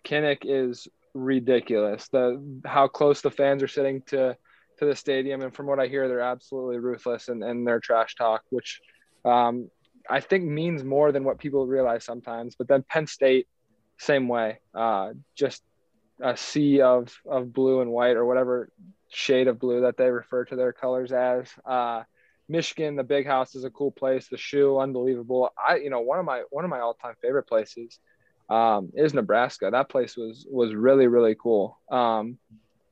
Kinnick 0.06 0.40
is 0.44 0.88
ridiculous. 1.14 2.08
The 2.08 2.44
how 2.66 2.88
close 2.88 3.22
the 3.22 3.32
fans 3.32 3.64
are 3.64 3.68
sitting 3.68 4.02
to 4.08 4.38
to 4.80 4.86
the 4.86 4.96
stadium, 4.96 5.42
and 5.42 5.54
from 5.54 5.68
what 5.68 5.80
I 5.80 5.88
hear, 5.88 6.08
they're 6.08 6.20
absolutely 6.22 6.80
ruthless 6.80 7.30
and 7.30 7.44
and 7.44 7.66
their 7.66 7.80
trash 7.80 8.16
talk, 8.16 8.44
which 8.50 8.82
um, 9.26 9.70
I 10.10 10.20
think 10.20 10.46
means 10.46 10.84
more 10.84 11.12
than 11.12 11.24
what 11.24 11.40
people 11.40 11.68
realize 11.68 12.04
sometimes. 12.04 12.56
But 12.56 12.68
then 12.68 12.84
Penn 12.84 13.08
State, 13.08 13.48
same 13.98 14.28
way, 14.28 14.60
uh, 14.74 15.14
just 15.36 15.64
a 16.22 16.36
sea 16.36 16.82
of 16.82 17.16
of 17.26 17.54
blue 17.54 17.82
and 17.82 17.92
white 17.92 18.18
or 18.18 18.26
whatever 18.26 18.70
shade 19.10 19.48
of 19.48 19.60
blue 19.60 19.82
that 19.82 19.98
they 19.98 20.10
refer 20.10 20.46
to 20.46 20.56
their 20.56 20.74
colors 20.74 21.12
as. 21.12 21.48
Uh, 21.66 22.04
Michigan, 22.50 22.95
the 22.95 23.04
big 23.04 23.25
house 23.25 23.56
is 23.56 23.63
a 23.63 23.69
cool 23.69 23.92
place. 23.92 24.28
The 24.28 24.38
shoe, 24.38 24.78
unbelievable. 24.78 25.50
I, 25.57 25.78
you 25.78 25.90
know, 25.90 26.01
one 26.01 26.19
of 26.19 26.25
my 26.25 26.44
one 26.50 26.63
of 26.63 26.69
my 26.69 26.80
all 26.80 26.94
time 26.94 27.16
favorite 27.22 27.48
places 27.48 28.00
um, 28.50 28.92
is 28.95 29.13
Nebraska. 29.13 29.69
That 29.72 29.90
place 29.90 30.18
was 30.18 30.45
was 30.50 30.74
really 30.74 31.07
really 31.07 31.36
cool. 31.36 31.80
Um, 31.92 32.38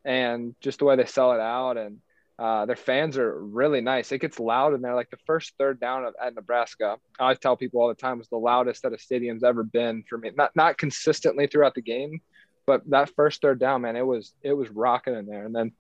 and 0.04 0.56
just 0.62 0.80
the 0.80 0.86
way 0.86 0.96
they 0.96 1.06
sell 1.06 1.34
it 1.34 1.40
out 1.40 1.78
and 1.78 2.00
uh, 2.40 2.66
their 2.66 2.76
fans 2.76 3.20
are 3.20 3.40
really 3.40 3.82
nice. 3.82 4.12
It 4.12 4.18
gets 4.18 4.40
loud 4.40 4.74
in 4.74 4.82
there. 4.82 4.96
Like 4.96 5.12
the 5.12 5.18
first 5.28 5.54
third 5.60 5.80
down 5.80 6.06
of, 6.06 6.16
at 6.20 6.34
Nebraska, 6.34 6.98
I 7.20 7.36
tell 7.36 7.56
people 7.56 7.82
all 7.82 7.88
the 7.88 7.94
time 7.94 8.18
was 8.18 8.30
the 8.30 8.38
loudest 8.38 8.82
that 8.82 8.94
a 8.94 8.98
stadium's 8.98 9.44
ever 9.44 9.64
been 9.64 10.04
for 10.10 10.18
me. 10.18 10.32
Not 10.36 10.56
not 10.56 10.80
consistently 10.80 11.46
throughout 11.46 11.76
the 11.76 11.84
game, 11.84 12.20
but 12.66 12.82
that 12.90 13.12
first 13.16 13.42
third 13.42 13.60
down, 13.60 13.82
man, 13.84 13.96
it 13.96 14.06
was 14.06 14.34
it 14.42 14.54
was 14.54 14.70
rocking 14.70 15.14
in 15.14 15.28
there. 15.28 15.46
And 15.46 15.54
then 15.54 15.72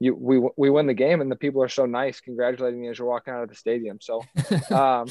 you 0.00 0.14
we 0.14 0.40
we 0.56 0.70
win 0.70 0.86
the 0.86 0.94
game 0.94 1.20
and 1.20 1.30
the 1.30 1.36
people 1.36 1.62
are 1.62 1.68
so 1.68 1.86
nice 1.86 2.20
congratulating 2.20 2.84
you 2.84 2.90
as 2.90 2.98
you're 2.98 3.08
walking 3.08 3.34
out 3.34 3.42
of 3.42 3.48
the 3.48 3.54
stadium. 3.54 3.98
So 4.00 4.22
um, 4.70 5.08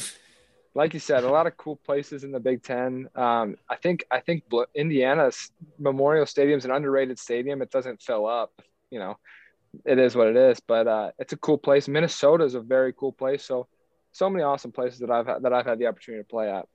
like 0.76 0.94
you 0.94 1.00
said 1.00 1.24
a 1.24 1.30
lot 1.30 1.48
of 1.48 1.58
cool 1.58 1.76
places 1.76 2.24
in 2.24 2.32
the 2.32 2.40
big 2.40 2.64
ten. 2.64 3.10
Um, 3.16 3.58
i 3.70 3.76
think 3.76 4.06
i 4.12 4.20
think 4.20 4.44
indiana's 4.76 5.52
memorial 5.80 6.26
stadium's 6.26 6.66
an 6.66 6.72
underrated 6.72 7.20
stadium. 7.20 7.62
It 7.62 7.72
doesn't 7.72 8.02
fill 8.02 8.26
up 8.26 8.52
you 8.90 9.00
know 9.00 9.18
it 9.86 10.00
is 10.00 10.16
what 10.16 10.28
it 10.28 10.38
is 10.38 10.60
but 10.62 10.88
uh, 10.88 11.12
it's 11.20 11.34
a 11.34 11.38
cool 11.38 11.58
place. 11.58 11.88
Minnesota 11.88 12.44
is 12.46 12.56
a 12.56 12.62
very 12.62 12.94
cool 12.94 13.12
place. 13.12 13.44
So 13.44 13.68
so 14.18 14.30
many 14.30 14.44
awesome 14.44 14.72
places 14.72 15.00
that 15.00 15.12
i've 15.12 15.28
had, 15.28 15.44
that 15.44 15.54
i've 15.54 15.66
had 15.66 15.80
the 15.80 15.86
opportunity 15.86 16.24
to 16.24 16.28
play 16.28 16.50
at 16.50 16.66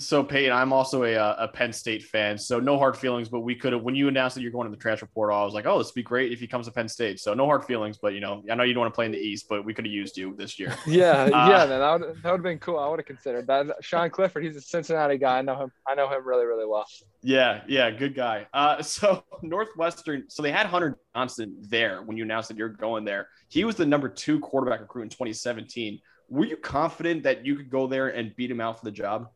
so 0.00 0.24
Peyton, 0.24 0.52
I'm 0.52 0.72
also 0.72 1.04
a, 1.04 1.14
uh, 1.14 1.36
a 1.38 1.48
Penn 1.48 1.72
State 1.72 2.02
fan, 2.02 2.38
so 2.38 2.58
no 2.58 2.78
hard 2.78 2.96
feelings. 2.96 3.28
But 3.28 3.40
we 3.40 3.54
could 3.54 3.72
have 3.72 3.82
when 3.82 3.94
you 3.94 4.08
announced 4.08 4.34
that 4.34 4.42
you're 4.42 4.50
going 4.50 4.66
to 4.66 4.70
the 4.70 4.80
transfer 4.80 5.06
portal, 5.06 5.36
I 5.36 5.44
was 5.44 5.54
like, 5.54 5.66
oh, 5.66 5.78
this 5.78 5.88
would 5.88 5.94
be 5.94 6.02
great 6.02 6.32
if 6.32 6.40
he 6.40 6.46
comes 6.46 6.66
to 6.66 6.72
Penn 6.72 6.88
State. 6.88 7.20
So 7.20 7.34
no 7.34 7.46
hard 7.46 7.64
feelings, 7.64 7.98
but 8.00 8.14
you 8.14 8.20
know, 8.20 8.42
I 8.50 8.54
know 8.54 8.64
you 8.64 8.72
don't 8.72 8.82
want 8.82 8.92
to 8.92 8.96
play 8.96 9.06
in 9.06 9.12
the 9.12 9.18
East, 9.18 9.46
but 9.48 9.64
we 9.64 9.74
could 9.74 9.84
have 9.84 9.92
used 9.92 10.16
you 10.16 10.34
this 10.36 10.58
year. 10.58 10.76
Yeah, 10.90 11.22
uh, 11.22 11.48
yeah, 11.48 11.66
man, 11.66 11.80
that 11.80 11.92
would 11.92 12.22
that 12.22 12.30
would 12.30 12.38
have 12.38 12.42
been 12.42 12.58
cool. 12.58 12.78
I 12.78 12.88
would 12.88 12.98
have 12.98 13.06
considered 13.06 13.46
that. 13.46 13.66
Sean 13.80 14.10
Clifford, 14.10 14.44
he's 14.44 14.56
a 14.56 14.60
Cincinnati 14.60 15.18
guy. 15.18 15.38
I 15.38 15.42
know 15.42 15.56
him. 15.56 15.72
I 15.86 15.94
know 15.94 16.08
him 16.08 16.26
really, 16.26 16.46
really 16.46 16.66
well. 16.66 16.84
Yeah, 17.22 17.62
yeah, 17.68 17.90
good 17.90 18.14
guy. 18.14 18.46
Uh, 18.52 18.82
so 18.82 19.22
Northwestern, 19.42 20.24
so 20.28 20.42
they 20.42 20.50
had 20.50 20.66
Hunter 20.66 20.98
Johnson 21.14 21.56
there 21.60 22.02
when 22.02 22.16
you 22.16 22.24
announced 22.24 22.48
that 22.48 22.56
you're 22.56 22.68
going 22.68 23.04
there. 23.04 23.28
He 23.48 23.64
was 23.64 23.76
the 23.76 23.86
number 23.86 24.08
two 24.08 24.40
quarterback 24.40 24.80
recruit 24.80 25.02
in 25.02 25.08
2017. 25.10 26.00
Were 26.28 26.44
you 26.44 26.56
confident 26.56 27.24
that 27.24 27.44
you 27.44 27.56
could 27.56 27.70
go 27.70 27.86
there 27.86 28.08
and 28.08 28.34
beat 28.36 28.50
him 28.50 28.60
out 28.60 28.78
for 28.78 28.84
the 28.84 28.92
job? 28.92 29.28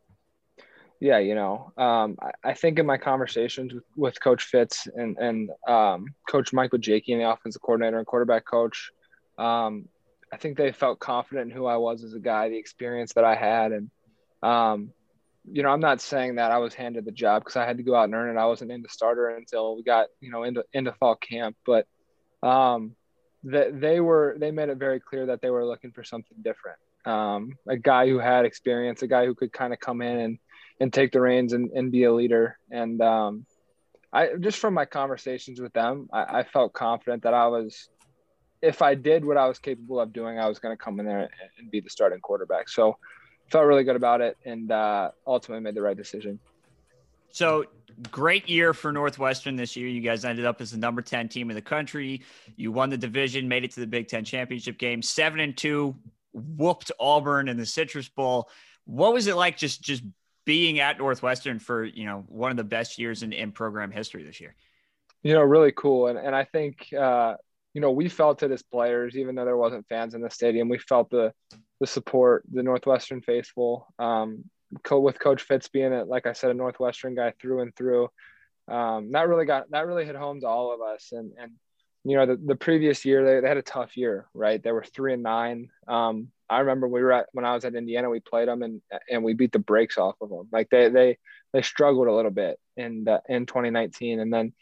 Yeah, 1.04 1.18
you 1.18 1.34
know, 1.34 1.70
um, 1.76 2.16
I, 2.18 2.30
I, 2.42 2.54
think 2.54 2.78
in 2.78 2.87
my 2.87 2.96
conversations 2.96 3.75
with, 3.75 3.84
with 3.94 4.20
Coach 4.23 4.44
Fitz 4.44 4.87
and 4.87 5.18
and 5.18 5.50
um, 5.68 6.06
Coach 6.26 6.54
Mike 6.54 6.70
Bajakian, 6.70 7.12
and 7.12 7.20
the 7.20 7.30
offensive 7.30 7.61
coordinator 7.61 7.99
and 7.99 8.06
quarterback 8.06 8.46
coach, 8.46 8.90
um, 9.37 9.87
I 10.32 10.38
think 10.38 10.56
they 10.56 10.73
felt 10.73 11.00
confident 11.00 11.50
in 11.50 11.54
who 11.54 11.66
I 11.66 11.76
was 11.76 12.04
as 12.04 12.14
a 12.14 12.18
guy, 12.18 12.49
the 12.49 12.56
experience 12.56 13.12
that 13.12 13.25
I 13.25 13.34
had, 13.34 13.73
and 13.73 13.90
um, 14.42 14.92
you 15.52 15.62
know, 15.62 15.68
I'm 15.68 15.80
not 15.80 16.00
saying 16.00 16.37
that 16.37 16.50
I 16.50 16.56
was 16.56 16.73
handed 16.73 17.04
the 17.04 17.12
job 17.12 17.42
because 17.42 17.56
I 17.56 17.66
had 17.66 17.76
to 17.76 17.82
go 17.82 17.94
out 17.94 18.04
and 18.04 18.14
earn 18.14 18.34
it. 18.34 18.40
I 18.40 18.46
wasn't 18.46 18.73
in 18.73 18.80
the 18.80 18.88
starter 18.88 19.28
until 19.28 19.76
we 19.76 19.82
got 19.82 20.06
you 20.23 20.30
know 20.30 20.44
into 20.44 20.64
into 20.73 20.94
fall 20.94 21.16
camp, 21.16 21.54
but 21.66 21.87
um, 22.42 22.96
that 23.42 23.78
they 23.78 24.00
were 24.00 24.37
they 24.38 24.52
made 24.52 24.70
it 24.70 24.78
very 24.78 25.00
clear 25.00 25.26
that 25.26 25.42
they 25.42 25.50
were 25.50 25.66
looking 25.66 25.92
for 25.92 26.02
something 26.02 26.38
different. 26.40 26.78
Um, 27.04 27.58
a 27.68 27.76
guy 27.76 28.08
who 28.08 28.18
had 28.18 28.46
experience, 28.46 29.02
a 29.02 29.06
guy 29.06 29.26
who 29.26 29.34
could 29.34 29.52
kind 29.52 29.75
of 29.75 29.80
come 29.80 30.00
in 30.00 30.18
and 30.18 30.38
and 30.80 30.92
take 30.92 31.12
the 31.12 31.20
reins 31.20 31.52
and, 31.52 31.70
and 31.70 31.92
be 31.92 32.04
a 32.04 32.12
leader. 32.12 32.58
And 32.70 33.00
um, 33.00 33.46
I 34.12 34.30
just 34.38 34.58
from 34.58 34.74
my 34.74 34.84
conversations 34.84 35.60
with 35.60 35.72
them, 35.72 36.08
I, 36.12 36.40
I, 36.40 36.42
felt 36.42 36.72
confident 36.72 37.22
that 37.24 37.34
I 37.34 37.46
was, 37.46 37.88
if 38.62 38.82
I 38.82 38.94
did 38.94 39.24
what 39.24 39.36
I 39.36 39.46
was 39.46 39.58
capable 39.58 40.00
of 40.00 40.12
doing, 40.12 40.38
I 40.38 40.48
was 40.48 40.58
going 40.58 40.76
to 40.76 40.82
come 40.82 41.00
in 41.00 41.06
there 41.06 41.30
and 41.58 41.70
be 41.70 41.80
the 41.80 41.90
starting 41.90 42.20
quarterback. 42.20 42.68
So 42.68 42.96
felt 43.50 43.66
really 43.66 43.84
good 43.84 43.96
about 43.96 44.20
it 44.20 44.36
and 44.44 44.70
uh, 44.70 45.10
ultimately 45.26 45.62
made 45.62 45.74
the 45.74 45.82
right 45.82 45.96
decision. 45.96 46.38
So 47.30 47.64
great 48.10 48.48
year 48.48 48.72
for 48.72 48.92
Northwestern 48.92 49.56
this 49.56 49.76
year. 49.76 49.88
You 49.88 50.00
guys 50.00 50.24
ended 50.24 50.44
up 50.44 50.60
as 50.60 50.70
the 50.70 50.78
number 50.78 51.02
10 51.02 51.28
team 51.28 51.50
in 51.50 51.56
the 51.56 51.62
country. 51.62 52.22
You 52.56 52.72
won 52.72 52.90
the 52.90 52.96
division, 52.96 53.48
made 53.48 53.64
it 53.64 53.72
to 53.72 53.80
the 53.80 53.86
Big 53.86 54.08
Ten 54.08 54.24
championship 54.24 54.78
game, 54.78 55.02
seven 55.02 55.40
and 55.40 55.56
two, 55.56 55.96
whooped 56.32 56.92
Auburn 57.00 57.48
in 57.48 57.56
the 57.56 57.66
Citrus 57.66 58.08
Bowl. 58.08 58.48
What 58.84 59.12
was 59.12 59.26
it 59.26 59.34
like 59.34 59.56
just 59.56 59.82
just 59.82 60.02
being 60.44 60.80
at 60.80 60.98
Northwestern 60.98 61.58
for 61.58 61.84
you 61.84 62.04
know 62.04 62.24
one 62.28 62.50
of 62.50 62.56
the 62.56 62.64
best 62.64 62.98
years 62.98 63.22
in, 63.22 63.32
in 63.32 63.52
program 63.52 63.90
history 63.90 64.22
this 64.24 64.40
year? 64.40 64.54
You 65.22 65.34
know, 65.34 65.42
really 65.42 65.72
cool. 65.72 66.08
And 66.08 66.18
and 66.18 66.34
I 66.34 66.44
think 66.44 66.92
uh, 66.92 67.34
you 67.74 67.80
know, 67.80 67.90
we 67.90 68.08
felt 68.08 68.42
it 68.42 68.52
as 68.52 68.62
players, 68.62 69.16
even 69.16 69.34
though 69.34 69.44
there 69.44 69.56
wasn't 69.56 69.88
fans 69.88 70.14
in 70.14 70.22
the 70.22 70.30
stadium. 70.30 70.68
We 70.68 70.78
felt 70.78 71.10
the 71.10 71.32
the 71.80 71.86
support, 71.86 72.44
the 72.50 72.62
Northwestern 72.62 73.20
faithful. 73.20 73.88
Um, 73.98 74.44
co- 74.84 75.00
with 75.00 75.18
Coach 75.18 75.42
Fitz 75.42 75.68
being 75.68 75.92
it, 75.92 76.06
like 76.06 76.26
I 76.26 76.32
said, 76.32 76.50
a 76.50 76.54
Northwestern 76.54 77.14
guy 77.16 77.32
through 77.40 77.62
and 77.62 77.74
through. 77.74 78.08
Um, 78.68 79.10
that 79.12 79.28
really 79.28 79.44
got 79.44 79.70
that 79.72 79.86
really 79.86 80.06
hit 80.06 80.14
home 80.14 80.40
to 80.40 80.46
all 80.46 80.72
of 80.72 80.80
us. 80.80 81.10
And 81.12 81.32
and 81.38 81.52
you 82.04 82.16
know, 82.16 82.26
the, 82.26 82.36
the 82.36 82.56
previous 82.56 83.04
year 83.04 83.24
they, 83.24 83.40
they 83.40 83.48
had 83.48 83.56
a 83.56 83.62
tough 83.62 83.96
year, 83.96 84.26
right? 84.34 84.62
They 84.62 84.72
were 84.72 84.84
three 84.84 85.14
and 85.14 85.22
nine. 85.22 85.70
Um, 85.88 86.28
I 86.48 86.60
remember 86.60 86.86
we 86.88 87.02
were 87.02 87.12
at 87.12 87.26
when 87.32 87.44
I 87.44 87.54
was 87.54 87.64
at 87.64 87.74
Indiana, 87.74 88.10
we 88.10 88.20
played 88.20 88.48
them 88.48 88.62
and 88.62 88.82
and 89.10 89.24
we 89.24 89.34
beat 89.34 89.52
the 89.52 89.58
brakes 89.58 89.98
off 89.98 90.16
of 90.20 90.28
them. 90.28 90.48
Like 90.52 90.68
they 90.70 90.88
they 90.88 91.18
they 91.52 91.62
struggled 91.62 92.08
a 92.08 92.12
little 92.12 92.30
bit 92.30 92.58
in 92.76 93.04
the, 93.04 93.22
in 93.28 93.46
2019, 93.46 94.20
and 94.20 94.32
then 94.32 94.52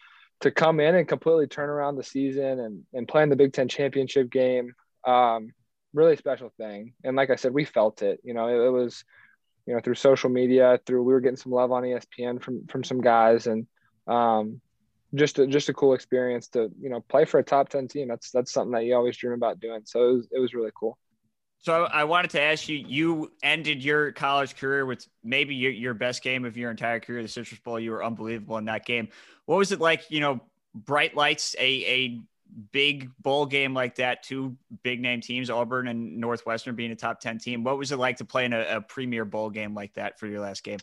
to 0.41 0.51
come 0.51 0.81
in 0.81 0.95
and 0.95 1.09
completely 1.09 1.47
turn 1.47 1.69
around 1.69 1.97
the 1.97 2.05
season 2.05 2.61
and 2.61 2.83
and 2.93 3.09
play 3.09 3.23
in 3.23 3.29
the 3.29 3.37
Big 3.37 3.53
Ten 3.53 3.69
championship 3.69 4.31
game, 4.31 4.75
um, 5.07 5.53
really 5.93 6.17
special 6.17 6.53
thing. 6.57 6.95
And 7.05 7.17
like 7.17 7.31
I 7.31 7.37
said, 7.37 7.53
we 7.53 7.65
felt 7.65 8.03
it. 8.03 8.21
You 8.23 8.35
know, 8.35 8.49
it, 8.49 8.67
it 8.67 8.71
was 8.71 9.05
you 9.67 9.75
know 9.75 9.81
through 9.81 9.95
social 9.95 10.31
media, 10.31 10.81
through 10.87 11.03
we 11.03 11.13
were 11.13 11.21
getting 11.21 11.37
some 11.37 11.53
love 11.53 11.73
on 11.73 11.83
ESPN 11.83 12.43
from 12.43 12.67
from 12.67 12.85
some 12.85 13.01
guys 13.01 13.47
and. 13.47 13.67
Um, 14.07 14.61
just 15.15 15.39
a, 15.39 15.47
just 15.47 15.69
a 15.69 15.75
cool 15.75 15.93
experience 15.93 16.49
to 16.49 16.71
you 16.81 16.89
know 16.89 17.01
play 17.01 17.25
for 17.27 17.39
a 17.39 17.45
top 17.45 17.69
10 17.69 17.87
team 17.87 18.09
that's 18.09 18.31
that's 18.31 18.51
something 18.51 18.73
that 18.73 18.85
you 18.85 18.95
always 18.95 19.17
dream 19.17 19.35
about 19.35 19.61
doing 19.61 19.83
so 19.85 20.09
it 20.09 20.13
was, 20.15 20.29
it 20.33 20.39
was 20.39 20.55
really 20.55 20.71
cool 20.75 20.97
so 21.63 21.85
I 21.85 22.05
wanted 22.05 22.33
to 22.33 22.41
ask 22.41 22.69
you, 22.69 22.77
you 22.77 23.31
ended 23.41 23.85
your 23.85 24.11
college 24.11 24.57
career 24.57 24.85
with 24.85 25.07
maybe 25.23 25.55
your, 25.55 25.71
your 25.71 25.95
best 25.95 26.21
game 26.21 26.45
of 26.45 26.57
your 26.57 26.73
entire 26.73 26.99
career, 26.99 27.23
the 27.23 27.29
Citrus 27.29 27.61
Bowl. 27.61 27.79
You 27.79 27.93
were 27.93 28.05
unbelievable 28.05 28.59
in 28.59 28.65
that 28.65 28.85
game. 28.85 29.09
What 29.47 29.59
was 29.59 29.71
it 29.71 29.79
like, 29.79 30.11
you 30.11 30.19
know, 30.19 30.41
bright 30.75 31.17
lights, 31.17 31.55
a, 31.61 31.63
a 31.63 32.21
big 32.73 33.11
bowl 33.21 33.47
game 33.47 33.75
like 33.75 33.95
that, 33.97 34.25
two 34.25 34.57
big 34.83 35.01
name 35.01 35.21
teams, 35.21 35.51
Auburn 35.51 35.87
and 35.87 36.19
Northwestern 36.19 36.75
being 36.75 36.91
a 36.91 36.97
top 36.97 37.21
10 37.21 37.39
team. 37.39 37.63
What 37.63 37.79
was 37.79 37.93
it 37.93 37.99
like 37.99 38.17
to 38.17 38.25
play 38.25 38.45
in 38.45 38.53
a, 38.53 38.79
a 38.79 38.81
premier 38.81 39.25
bowl 39.25 39.49
game 39.49 39.73
like 39.73 39.95
that 39.95 40.19
for 40.19 40.27
your 40.27 40.41
last 40.41 40.65
game? 40.65 40.81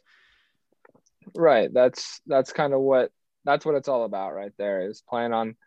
Right. 1.35 1.73
That's, 1.73 2.21
that's 2.25 2.53
kind 2.53 2.73
of 2.73 2.79
what, 2.79 3.11
that's 3.43 3.65
what 3.65 3.75
it's 3.75 3.89
all 3.89 4.05
about 4.05 4.33
right 4.33 4.53
there 4.57 4.89
is 4.89 5.01
playing 5.01 5.33
on, 5.33 5.57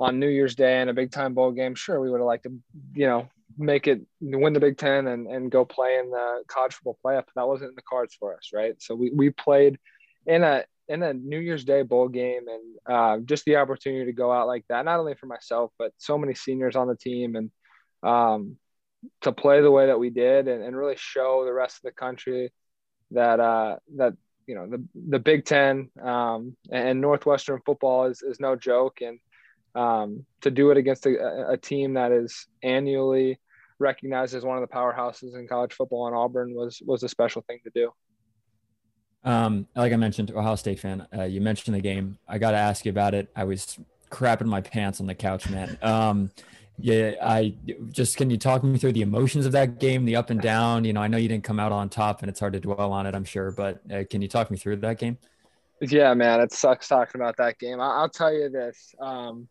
on 0.00 0.18
New 0.18 0.28
Year's 0.28 0.56
Day 0.56 0.80
in 0.80 0.88
a 0.88 0.94
big 0.94 1.12
time 1.12 1.34
bowl 1.34 1.52
game. 1.52 1.76
Sure. 1.76 2.00
We 2.00 2.10
would 2.10 2.18
have 2.18 2.26
liked 2.26 2.44
to, 2.44 2.58
you 2.94 3.06
know, 3.06 3.28
make 3.58 3.86
it 3.86 4.02
win 4.20 4.52
the 4.52 4.60
Big 4.60 4.78
Ten 4.78 5.06
and, 5.06 5.26
and 5.26 5.50
go 5.50 5.64
play 5.64 5.98
in 5.98 6.10
the 6.10 6.42
college 6.48 6.74
football 6.74 6.98
playoff. 7.04 7.24
That 7.34 7.48
wasn't 7.48 7.70
in 7.70 7.74
the 7.74 7.82
cards 7.82 8.14
for 8.14 8.36
us, 8.36 8.50
right? 8.52 8.74
So 8.78 8.94
we, 8.94 9.10
we 9.10 9.30
played 9.30 9.78
in 10.26 10.42
a 10.44 10.64
in 10.88 11.02
a 11.02 11.12
New 11.12 11.38
Year's 11.38 11.64
Day 11.64 11.82
bowl 11.82 12.08
game 12.08 12.42
and 12.48 12.94
uh, 12.94 13.18
just 13.24 13.44
the 13.44 13.56
opportunity 13.56 14.04
to 14.06 14.12
go 14.12 14.32
out 14.32 14.46
like 14.46 14.64
that, 14.68 14.84
not 14.84 15.00
only 15.00 15.14
for 15.14 15.26
myself, 15.26 15.72
but 15.78 15.92
so 15.98 16.16
many 16.16 16.34
seniors 16.34 16.76
on 16.76 16.86
the 16.86 16.94
team 16.94 17.34
and 17.34 17.50
um, 18.02 18.56
to 19.22 19.32
play 19.32 19.60
the 19.60 19.70
way 19.70 19.86
that 19.86 19.98
we 19.98 20.10
did 20.10 20.48
and, 20.48 20.62
and 20.62 20.76
really 20.76 20.96
show 20.96 21.44
the 21.44 21.52
rest 21.52 21.78
of 21.78 21.82
the 21.82 21.92
country 21.92 22.52
that 23.12 23.40
uh, 23.40 23.76
that 23.96 24.14
you 24.46 24.54
know 24.54 24.68
the 24.68 24.84
the 25.08 25.18
Big 25.18 25.44
Ten 25.44 25.90
um, 26.02 26.56
and 26.70 27.00
Northwestern 27.00 27.60
football 27.64 28.04
is, 28.06 28.22
is 28.22 28.40
no 28.40 28.56
joke 28.56 28.98
and 29.00 29.18
um, 29.74 30.24
to 30.40 30.50
do 30.50 30.70
it 30.70 30.78
against 30.78 31.04
a, 31.04 31.50
a, 31.50 31.56
team 31.58 31.94
that 31.94 32.10
is 32.10 32.46
annually 32.62 33.38
recognized 33.78 34.34
as 34.34 34.44
one 34.44 34.56
of 34.56 34.68
the 34.68 34.74
powerhouses 34.74 35.34
in 35.34 35.46
college 35.46 35.72
football 35.72 36.08
in 36.08 36.14
Auburn 36.14 36.54
was 36.54 36.82
was 36.84 37.02
a 37.02 37.08
special 37.08 37.42
thing 37.42 37.58
to 37.64 37.70
do. 37.74 37.92
Um, 39.24 39.66
like 39.74 39.92
I 39.92 39.96
mentioned, 39.96 40.30
Ohio 40.30 40.54
State 40.54 40.78
fan. 40.78 41.06
Uh, 41.16 41.24
you 41.24 41.40
mentioned 41.40 41.74
the 41.74 41.80
game. 41.80 42.18
I 42.28 42.38
got 42.38 42.52
to 42.52 42.56
ask 42.56 42.84
you 42.84 42.90
about 42.90 43.12
it. 43.12 43.28
I 43.34 43.44
was 43.44 43.78
crapping 44.10 44.46
my 44.46 44.60
pants 44.60 45.00
on 45.00 45.06
the 45.06 45.14
couch, 45.14 45.48
man. 45.50 45.76
Um, 45.82 46.30
yeah, 46.78 47.14
I 47.22 47.54
just 47.90 48.16
can 48.16 48.30
you 48.30 48.36
talk 48.36 48.62
me 48.62 48.78
through 48.78 48.92
the 48.92 49.02
emotions 49.02 49.46
of 49.46 49.52
that 49.52 49.78
game, 49.78 50.04
the 50.04 50.16
up 50.16 50.30
and 50.30 50.40
down? 50.40 50.84
You 50.84 50.92
know, 50.92 51.00
I 51.00 51.08
know 51.08 51.16
you 51.16 51.28
didn't 51.28 51.44
come 51.44 51.58
out 51.58 51.72
on 51.72 51.88
top, 51.88 52.22
and 52.22 52.28
it's 52.28 52.38
hard 52.38 52.52
to 52.52 52.60
dwell 52.60 52.92
on 52.92 53.06
it, 53.06 53.14
I'm 53.14 53.24
sure. 53.24 53.50
But 53.50 53.80
uh, 53.90 54.04
can 54.08 54.22
you 54.22 54.28
talk 54.28 54.50
me 54.50 54.58
through 54.58 54.76
that 54.76 54.98
game? 54.98 55.18
Yeah, 55.80 56.14
man, 56.14 56.40
it 56.40 56.52
sucks 56.52 56.88
talking 56.88 57.20
about 57.20 57.36
that 57.38 57.58
game. 57.58 57.80
I- 57.80 58.02
will 58.02 58.08
tell 58.08 58.32
you 58.32 58.48
this. 58.48 58.94
Um, 59.00 59.48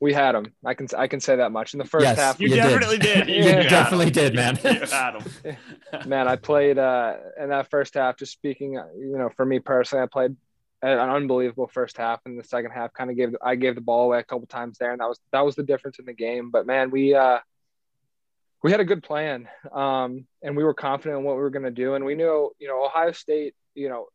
we 0.00 0.14
had 0.14 0.34
them. 0.34 0.52
I 0.64 0.74
can 0.74 0.88
I 0.96 1.06
can 1.06 1.20
say 1.20 1.36
that 1.36 1.52
much 1.52 1.74
in 1.74 1.78
the 1.78 1.84
first 1.84 2.04
yes, 2.04 2.16
half. 2.18 2.40
You, 2.40 2.48
you 2.48 2.56
definitely 2.56 2.98
did. 2.98 3.26
did. 3.26 3.44
You, 3.44 3.62
you 3.62 3.68
definitely 3.68 4.10
did, 4.10 4.34
man. 4.34 4.58
you 4.64 4.70
had 4.70 5.12
them. 5.12 5.56
man, 6.06 6.26
I 6.26 6.36
played 6.36 6.78
uh, 6.78 7.16
in 7.38 7.50
that 7.50 7.70
first 7.70 7.94
half. 7.94 8.16
Just 8.16 8.32
speaking, 8.32 8.78
uh, 8.78 8.86
you 8.96 9.18
know, 9.18 9.28
for 9.36 9.44
me 9.44 9.58
personally, 9.58 10.02
I 10.02 10.06
played 10.06 10.36
an 10.82 10.98
unbelievable 10.98 11.68
first 11.68 11.98
half. 11.98 12.20
and 12.24 12.38
the 12.38 12.44
second 12.44 12.70
half, 12.70 12.94
kind 12.94 13.10
of 13.10 13.16
gave 13.16 13.36
I 13.42 13.54
gave 13.56 13.74
the 13.74 13.82
ball 13.82 14.06
away 14.06 14.18
a 14.18 14.24
couple 14.24 14.46
times 14.46 14.78
there, 14.78 14.92
and 14.92 15.00
that 15.00 15.08
was 15.08 15.20
that 15.32 15.44
was 15.44 15.54
the 15.54 15.62
difference 15.62 15.98
in 15.98 16.06
the 16.06 16.14
game. 16.14 16.50
But 16.50 16.66
man, 16.66 16.90
we 16.90 17.14
uh, 17.14 17.40
we 18.62 18.70
had 18.70 18.80
a 18.80 18.84
good 18.84 19.02
plan, 19.02 19.48
um, 19.72 20.26
and 20.42 20.56
we 20.56 20.64
were 20.64 20.74
confident 20.74 21.18
in 21.18 21.24
what 21.24 21.36
we 21.36 21.42
were 21.42 21.50
going 21.50 21.64
to 21.64 21.70
do, 21.70 21.94
and 21.94 22.04
we 22.04 22.14
knew, 22.14 22.50
you 22.58 22.68
know, 22.68 22.84
Ohio 22.84 23.12
State, 23.12 23.54
you 23.74 23.90
know, 23.90 24.06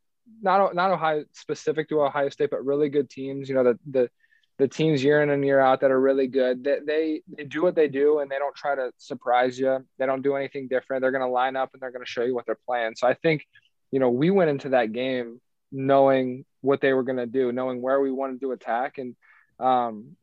not 0.41 0.73
not 0.73 0.91
Ohio 0.91 1.25
specific 1.33 1.89
to 1.89 2.01
Ohio 2.01 2.29
State, 2.29 2.49
but 2.49 2.65
really 2.65 2.89
good 2.89 3.09
teams. 3.09 3.47
You 3.47 3.53
know, 3.53 3.63
the 3.63 3.79
the 3.89 4.09
the 4.57 4.67
teams 4.67 5.03
year 5.03 5.21
in 5.21 5.29
and 5.29 5.43
year 5.43 5.59
out 5.59 5.81
that 5.81 5.91
are 5.91 5.99
really 5.99 6.27
good. 6.27 6.63
They, 6.63 6.77
they, 6.85 7.21
they 7.37 7.43
do 7.43 7.61
what 7.61 7.75
they 7.75 7.87
do 7.87 8.19
and 8.19 8.31
they 8.31 8.37
don't 8.37 8.55
try 8.55 8.75
to 8.75 8.91
surprise 8.97 9.59
you. 9.59 9.85
They 9.99 10.05
don't 10.05 10.21
do 10.21 10.35
anything 10.35 10.67
different. 10.67 11.01
They're 11.01 11.11
going 11.11 11.21
to 11.21 11.27
line 11.27 11.55
up 11.55 11.71
and 11.73 11.81
they're 11.81 11.91
going 11.91 12.05
to 12.05 12.11
show 12.11 12.23
you 12.23 12.33
what 12.33 12.45
they're 12.45 12.57
playing. 12.65 12.93
So 12.95 13.07
I 13.07 13.15
think, 13.15 13.45
you 13.91 13.99
know, 13.99 14.09
we 14.09 14.29
went 14.29 14.49
into 14.49 14.69
that 14.69 14.93
game 14.93 15.41
knowing 15.71 16.45
what 16.61 16.79
they 16.79 16.93
were 16.93 17.03
going 17.03 17.17
to 17.17 17.25
do, 17.25 17.51
knowing 17.51 17.81
where 17.81 17.99
we 17.99 18.11
wanted 18.11 18.39
to 18.41 18.51
attack 18.51 18.97
and 18.97 19.15
um, 19.59 20.15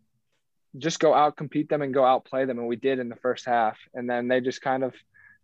just 0.79 0.99
go 0.99 1.13
out 1.13 1.37
compete 1.37 1.69
them 1.69 1.83
and 1.83 1.93
go 1.93 2.05
out 2.05 2.25
play 2.25 2.47
them. 2.47 2.59
And 2.59 2.67
we 2.67 2.77
did 2.77 2.99
in 2.99 3.11
the 3.11 3.17
first 3.17 3.45
half. 3.45 3.79
And 3.93 4.09
then 4.09 4.29
they 4.29 4.41
just 4.41 4.63
kind 4.63 4.83
of 4.83 4.95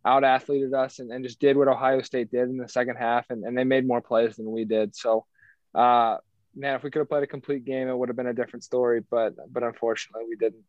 out 0.06 0.24
athleted 0.24 0.72
us 0.72 0.98
and, 0.98 1.12
and 1.12 1.24
just 1.24 1.40
did 1.40 1.58
what 1.58 1.68
Ohio 1.68 2.00
State 2.00 2.30
did 2.30 2.48
in 2.48 2.56
the 2.56 2.68
second 2.68 2.96
half. 2.96 3.26
And, 3.28 3.44
and 3.44 3.56
they 3.56 3.64
made 3.64 3.86
more 3.86 4.00
plays 4.00 4.36
than 4.36 4.50
we 4.50 4.64
did. 4.64 4.96
So, 4.96 5.26
uh, 5.74 6.16
man, 6.54 6.74
if 6.74 6.82
we 6.82 6.90
could 6.90 7.00
have 7.00 7.08
played 7.08 7.22
a 7.22 7.26
complete 7.26 7.64
game, 7.64 7.88
it 7.88 7.96
would 7.96 8.08
have 8.08 8.16
been 8.16 8.26
a 8.26 8.34
different 8.34 8.64
story. 8.64 9.02
But 9.08 9.34
but 9.52 9.62
unfortunately, 9.62 10.24
we 10.28 10.36
didn't. 10.36 10.64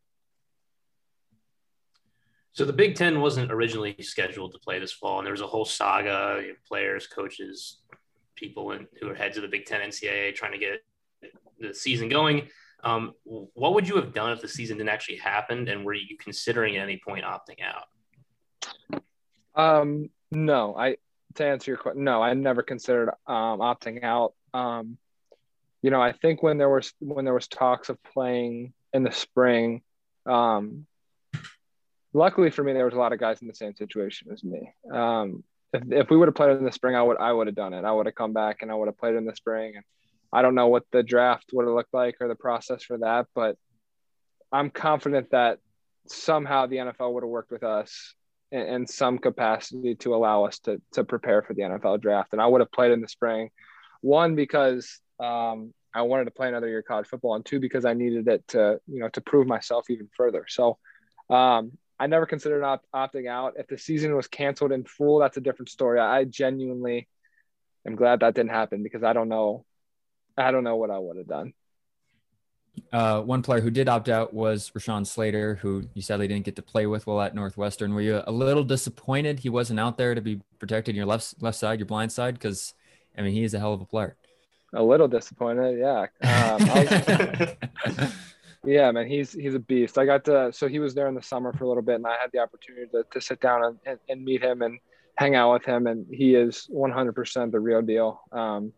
So 2.52 2.66
the 2.66 2.74
Big 2.74 2.96
Ten 2.96 3.22
wasn't 3.22 3.52
originally 3.52 3.96
scheduled 4.02 4.54
to 4.54 4.60
play 4.60 4.80
this 4.80 4.92
fall, 4.92 5.20
and 5.20 5.26
there 5.26 5.34
was 5.34 5.42
a 5.42 5.48
whole 5.48 5.66
saga: 5.66 6.40
you 6.42 6.50
know, 6.50 6.54
players, 6.68 7.08
coaches, 7.08 7.82
people 8.36 8.72
in, 8.72 8.88
who 9.00 9.10
are 9.10 9.16
heads 9.16 9.38
of 9.38 9.44
the 9.44 9.50
Big 9.50 9.66
Ten 9.66 9.82
NCAA 9.82 10.36
trying 10.36 10.54
to 10.54 10.58
get 10.58 10.82
the 11.60 11.74
season 11.74 12.10
going. 12.10 12.50
Um, 12.84 13.14
what 13.24 13.74
would 13.74 13.88
you 13.88 13.98
have 13.98 14.14
done 14.14 14.32
if 14.32 14.42
the 14.42 14.48
season 14.48 14.78
didn't 14.78 14.90
actually 14.90 15.18
happen, 15.18 15.68
and 15.68 15.86
were 15.86 15.94
you 15.94 16.18
considering 16.18 16.78
at 16.78 16.84
any 16.84 17.02
point 17.06 17.26
opting 17.26 17.58
out? 17.62 19.02
Um, 19.56 20.10
no, 20.32 20.76
I 20.76 20.98
to 21.36 21.46
answer 21.46 21.72
your 21.72 21.78
question, 21.78 22.04
no, 22.04 22.22
I 22.22 22.34
never 22.34 22.64
considered 22.64 23.10
um, 23.28 23.60
opting 23.60 24.04
out. 24.04 24.34
Um, 24.54 24.98
you 25.82 25.92
know, 25.92 26.02
I 26.02 26.12
think 26.12 26.44
when 26.44 26.58
there 26.58 26.70
was 26.70 26.94
when 27.00 27.26
there 27.26 27.34
was 27.34 27.48
talks 27.48 27.90
of 27.90 28.02
playing 28.04 28.74
in 28.94 29.04
the 29.04 29.12
spring, 29.12 29.82
um, 30.26 30.86
luckily 32.14 32.52
for 32.52 32.64
me, 32.64 32.74
there 32.74 32.86
was 32.86 32.94
a 32.94 32.98
lot 32.98 33.14
of 33.14 33.20
guys 33.20 33.42
in 33.42 33.48
the 33.48 33.54
same 33.54 33.76
situation 33.76 34.32
as 34.32 34.44
me. 34.44 34.74
Um, 34.92 35.44
if, 35.74 35.84
if 35.92 36.10
we 36.10 36.18
would 36.18 36.28
have 36.28 36.36
played 36.36 36.58
in 36.58 36.66
the 36.66 36.72
spring, 36.72 36.96
I 36.96 37.04
would 37.04 37.18
I 37.18 37.32
would 37.32 37.48
have 37.48 37.56
done 37.56 37.74
it. 37.74 37.86
I 37.86 37.92
would 37.92 38.08
have 38.08 38.16
come 38.16 38.34
back 38.34 38.62
and 38.62 38.72
I 38.72 38.76
would 38.76 38.88
have 38.88 38.98
played 38.98 39.16
in 39.16 39.26
the 39.26 39.36
spring. 39.36 39.74
And 39.76 39.86
I 40.34 40.42
don't 40.42 40.56
know 40.56 40.68
what 40.68 40.84
the 40.92 41.04
draft 41.04 41.52
would 41.54 41.66
have 41.66 41.74
looked 41.74 41.94
like 41.94 42.16
or 42.20 42.28
the 42.28 42.36
process 42.36 42.84
for 42.84 42.98
that, 43.00 43.28
but 43.34 43.58
I'm 44.52 44.70
confident 44.70 45.32
that 45.32 45.60
somehow 46.08 46.66
the 46.66 46.78
NFL 46.78 47.14
would 47.14 47.24
have 47.24 47.30
worked 47.30 47.52
with 47.52 47.64
us 47.64 48.16
in, 48.52 48.62
in 48.62 48.88
some 48.88 49.18
capacity 49.20 49.96
to 49.96 50.16
allow 50.16 50.46
us 50.46 50.60
to 50.60 50.82
to 50.94 51.04
prepare 51.04 51.42
for 51.42 51.54
the 51.54 51.62
NFL 51.62 52.02
draft. 52.02 52.34
And 52.34 52.42
I 52.42 52.48
would 52.48 52.62
have 52.62 52.72
played 52.72 52.92
in 52.92 53.02
the 53.02 53.08
spring. 53.08 53.50
One 54.02 54.36
because 54.36 55.00
um, 55.20 55.74
I 55.94 56.04
wanted 56.04 56.26
to 56.26 56.32
play 56.32 56.48
another 56.48 56.68
year 56.68 56.80
of 56.80 56.86
college 56.86 57.08
football, 57.08 57.36
and 57.36 57.46
two 57.46 57.60
because 57.60 57.86
I 57.86 57.94
needed 57.94 58.28
it 58.28 58.48
to 58.50 58.80
you 58.88 59.00
know 59.00 59.10
to 59.10 59.22
prove 59.22 59.48
myself 59.48 59.90
even 59.90 60.10
further. 60.16 60.46
So 60.48 60.78
um, 61.30 61.72
I 62.00 62.08
never 62.08 62.26
considered 62.26 62.64
opt- 62.64 62.88
opting 62.94 63.28
out. 63.28 63.54
If 63.58 63.68
the 63.68 63.78
season 63.78 64.16
was 64.16 64.28
canceled 64.28 64.72
in 64.72 64.86
full, 64.86 65.20
that's 65.20 65.38
a 65.38 65.42
different 65.42 65.70
story. 65.70 66.00
I 66.00 66.24
genuinely 66.24 67.08
am 67.86 67.96
glad 67.96 68.22
that 68.22 68.36
didn't 68.36 68.52
happen 68.52 68.84
because 68.84 69.04
I 69.04 69.14
don't 69.14 69.30
know, 69.30 69.66
I 70.38 70.52
don't 70.52 70.64
know 70.64 70.78
what 70.78 70.92
I 70.92 71.00
would 71.00 71.18
have 71.18 71.28
done. 71.28 71.54
Uh, 72.94 73.22
one 73.22 73.42
player 73.42 73.60
who 73.60 73.70
did 73.70 73.90
opt 73.90 74.08
out 74.08 74.34
was 74.34 74.72
Rashawn 74.72 75.06
Slater, 75.06 75.56
who 75.56 75.84
you 75.94 76.02
sadly 76.02 76.28
didn't 76.28 76.46
get 76.46 76.56
to 76.56 76.62
play 76.62 76.86
with 76.86 77.06
while 77.06 77.22
at 77.22 77.36
Northwestern. 77.36 77.94
Were 77.94 78.02
you 78.02 78.24
a 78.26 78.32
little 78.32 78.64
disappointed 78.64 79.40
he 79.40 79.50
wasn't 79.50 79.80
out 79.80 79.98
there 79.98 80.16
to 80.16 80.22
be 80.22 80.40
protected 80.60 80.96
your 80.96 81.06
left 81.06 81.42
left 81.42 81.58
side, 81.58 81.80
your 81.80 81.86
blind 81.86 82.12
side? 82.12 82.36
Because 82.36 82.74
I 83.18 83.22
mean, 83.22 83.34
he 83.34 83.44
is 83.44 83.54
a 83.54 83.60
hell 83.60 83.74
of 83.74 83.82
a 83.82 83.86
player. 83.86 84.16
A 84.74 84.84
little 84.84 85.08
disappointed, 85.08 85.80
yeah. 85.80 86.06
Um, 86.22 86.68
was- 86.68 88.14
yeah, 88.66 88.92
man, 88.92 89.08
he's 89.08 89.32
he's 89.34 89.56
a 89.56 89.60
beast. 89.60 89.98
I 89.98 90.06
got 90.06 90.26
to 90.26 90.52
so 90.54 90.68
he 90.68 90.80
was 90.80 90.94
there 90.94 91.08
in 91.08 91.16
the 91.16 91.22
summer 91.22 91.54
for 91.54 91.64
a 91.64 91.68
little 91.68 91.84
bit, 91.84 91.96
and 91.96 92.06
I 92.08 92.16
had 92.22 92.32
the 92.32 92.40
opportunity 92.40 92.86
to, 92.92 93.04
to 93.12 93.22
sit 93.22 93.40
down 93.40 93.64
and, 93.64 93.80
and, 93.86 94.00
and 94.10 94.24
meet 94.24 94.44
him 94.44 94.62
and 94.62 94.80
hang 95.16 95.36
out 95.36 95.54
with 95.54 95.66
him, 95.66 95.88
and 95.88 96.06
he 96.12 96.36
is 96.36 96.70
100% 96.74 97.52
the 97.52 97.60
real 97.60 97.82
deal. 97.82 98.22
Um, 98.32 98.72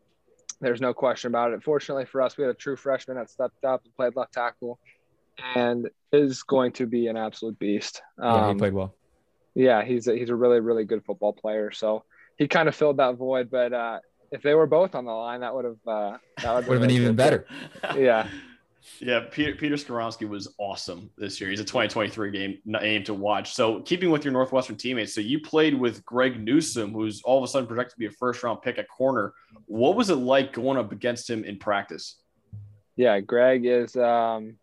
there's 0.59 0.81
no 0.81 0.93
question 0.93 1.27
about 1.29 1.51
it. 1.53 1.61
Fortunately 1.63 2.05
for 2.05 2.21
us, 2.21 2.37
we 2.37 2.43
had 2.43 2.51
a 2.51 2.55
true 2.55 2.75
freshman 2.75 3.17
that 3.17 3.29
stepped 3.29 3.63
up 3.65 3.83
and 3.83 3.95
played 3.95 4.15
left 4.15 4.33
tackle, 4.33 4.79
and 5.55 5.89
is 6.11 6.43
going 6.43 6.71
to 6.73 6.85
be 6.85 7.07
an 7.07 7.17
absolute 7.17 7.57
beast. 7.59 8.01
yeah, 8.19 8.45
he 8.45 8.51
Um, 8.51 8.57
played 8.57 8.73
well. 8.73 8.93
yeah, 9.55 9.83
he's 9.83 10.07
a, 10.07 10.15
he's 10.15 10.29
a 10.29 10.35
really 10.35 10.59
really 10.59 10.85
good 10.85 11.03
football 11.03 11.33
player. 11.33 11.71
So 11.71 12.03
he 12.37 12.47
kind 12.47 12.69
of 12.69 12.75
filled 12.75 12.97
that 12.97 13.15
void. 13.15 13.49
But 13.49 13.73
uh, 13.73 13.99
if 14.31 14.41
they 14.41 14.53
were 14.53 14.67
both 14.67 14.95
on 14.95 15.05
the 15.05 15.11
line, 15.11 15.41
that 15.41 15.53
would 15.53 15.65
have 15.65 15.87
uh, 15.87 16.17
that 16.41 16.67
Would 16.67 16.79
have 16.79 16.81
been 16.81 16.91
even 16.91 17.15
better. 17.15 17.45
Yeah, 17.95 18.27
Yeah, 18.99 19.21
Peter 19.31 19.55
Peter 19.55 19.75
Skoronski 19.75 20.27
was 20.27 20.53
awesome 20.57 21.09
this 21.17 21.39
year. 21.39 21.49
He's 21.49 21.59
a 21.59 21.65
2023 21.65 22.31
game 22.31 22.57
name 22.65 23.03
to 23.03 23.13
watch. 23.13 23.53
So, 23.53 23.81
keeping 23.81 24.11
with 24.11 24.23
your 24.23 24.31
Northwestern 24.31 24.75
teammates, 24.75 25.13
so 25.13 25.21
you 25.21 25.39
played 25.39 25.73
with 25.73 26.03
Greg 26.05 26.39
Newsome, 26.39 26.93
who's 26.93 27.21
all 27.23 27.37
of 27.37 27.43
a 27.43 27.47
sudden 27.47 27.67
projected 27.67 27.93
to 27.93 27.99
be 27.99 28.05
a 28.07 28.11
first 28.11 28.43
round 28.43 28.61
pick 28.61 28.77
at 28.77 28.87
corner. 28.89 29.33
What 29.65 29.95
was 29.95 30.09
it 30.09 30.15
like 30.15 30.53
going 30.53 30.77
up 30.77 30.91
against 30.91 31.29
him 31.29 31.43
in 31.43 31.57
practice? 31.57 32.17
yeah. 32.95 33.19
Greg 33.19 33.65
is 33.65 33.95
um, 33.95 34.57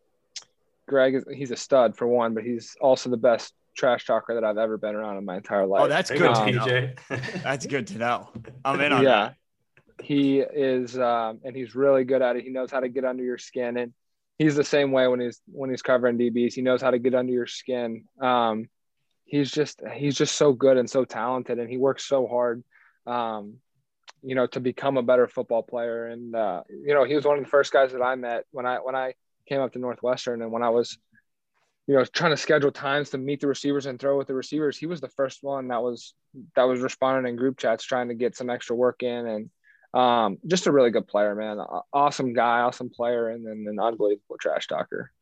Greg 0.88 1.14
is 1.14 1.25
he's 1.32 1.50
a 1.50 1.56
stud 1.56 1.96
for 1.96 2.06
one, 2.06 2.34
but 2.34 2.44
he's 2.44 2.76
also 2.80 3.10
the 3.10 3.16
best 3.16 3.54
trash 3.76 4.06
talker 4.06 4.34
that 4.34 4.44
I've 4.44 4.58
ever 4.58 4.78
been 4.78 4.94
around 4.94 5.18
in 5.18 5.25
my 5.25 5.37
entire 5.37 5.66
life. 5.66 5.82
Oh, 5.82 5.88
that's 5.88 6.10
good. 6.10 6.20
you 6.20 6.26
go, 6.26 6.44
to 6.44 6.52
know. 6.52 6.64
TJ. 6.64 7.42
That's 7.42 7.66
good 7.66 7.87
to 7.88 7.98
know. 7.98 8.30
I'm 8.64 8.80
in 8.80 8.92
on 8.92 9.02
yeah. 9.04 9.30
He 10.00 10.40
is, 10.40 10.98
um, 10.98 11.40
and 11.44 11.56
he's 11.56 11.74
really 11.74 12.04
good 12.04 12.22
at 12.22 12.36
it. 12.36 12.44
He 12.44 12.50
knows 12.50 12.70
how 12.70 12.80
to 12.80 12.88
get 12.88 13.04
under 13.04 13.22
your 13.22 13.38
skin, 13.38 13.76
and 13.76 13.92
he's 14.38 14.56
the 14.56 14.64
same 14.64 14.92
way 14.92 15.08
when 15.08 15.20
he's 15.20 15.40
when 15.46 15.70
he's 15.70 15.82
covering 15.82 16.18
DBs. 16.18 16.54
He 16.54 16.62
knows 16.62 16.80
how 16.80 16.90
to 16.90 16.98
get 16.98 17.14
under 17.14 17.32
your 17.32 17.46
skin. 17.46 18.04
Um, 18.20 18.68
he's 19.24 19.50
just 19.50 19.80
he's 19.94 20.16
just 20.16 20.36
so 20.36 20.52
good 20.52 20.76
and 20.76 20.88
so 20.88 21.04
talented, 21.04 21.58
and 21.58 21.68
he 21.68 21.76
works 21.76 22.04
so 22.04 22.26
hard. 22.26 22.62
Um, 23.06 23.56
you 24.22 24.34
know, 24.34 24.46
to 24.48 24.60
become 24.60 24.96
a 24.96 25.02
better 25.02 25.28
football 25.28 25.62
player, 25.62 26.06
and 26.06 26.34
uh, 26.34 26.62
you 26.68 26.94
know, 26.94 27.04
he 27.04 27.14
was 27.14 27.24
one 27.24 27.38
of 27.38 27.44
the 27.44 27.50
first 27.50 27.72
guys 27.72 27.92
that 27.92 28.02
I 28.02 28.14
met 28.14 28.44
when 28.50 28.66
I 28.66 28.76
when 28.76 28.94
I 28.94 29.14
came 29.48 29.60
up 29.60 29.72
to 29.72 29.78
Northwestern, 29.78 30.42
and 30.42 30.52
when 30.52 30.62
I 30.62 30.70
was 30.70 30.98
you 31.88 31.94
know, 31.94 32.04
trying 32.04 32.32
to 32.32 32.36
schedule 32.36 32.70
times 32.70 33.10
to 33.10 33.18
meet 33.18 33.40
the 33.40 33.46
receivers 33.46 33.86
and 33.86 33.98
throw 33.98 34.18
with 34.18 34.26
the 34.26 34.34
receivers. 34.34 34.76
He 34.76 34.84
was 34.84 35.00
the 35.00 35.08
first 35.08 35.42
one 35.42 35.68
that 35.68 35.82
was 35.82 36.12
that 36.54 36.64
was 36.64 36.80
responding 36.80 37.30
in 37.30 37.36
group 37.36 37.56
chats, 37.56 37.82
trying 37.82 38.08
to 38.08 38.14
get 38.14 38.36
some 38.36 38.50
extra 38.50 38.76
work 38.76 39.02
in, 39.02 39.26
and 39.26 39.50
um, 39.95 40.38
just 40.47 40.66
a 40.66 40.73
really 40.73 40.90
good 40.90 41.07
player, 41.07 41.35
man. 41.35 41.59
Awesome 41.92 42.33
guy, 42.33 42.61
awesome 42.61 42.90
player, 42.90 43.30
and 43.30 43.47
then 43.47 43.66
an 43.68 43.78
unbelievable 43.80 44.37
trash 44.40 44.66
talker. 44.66 45.12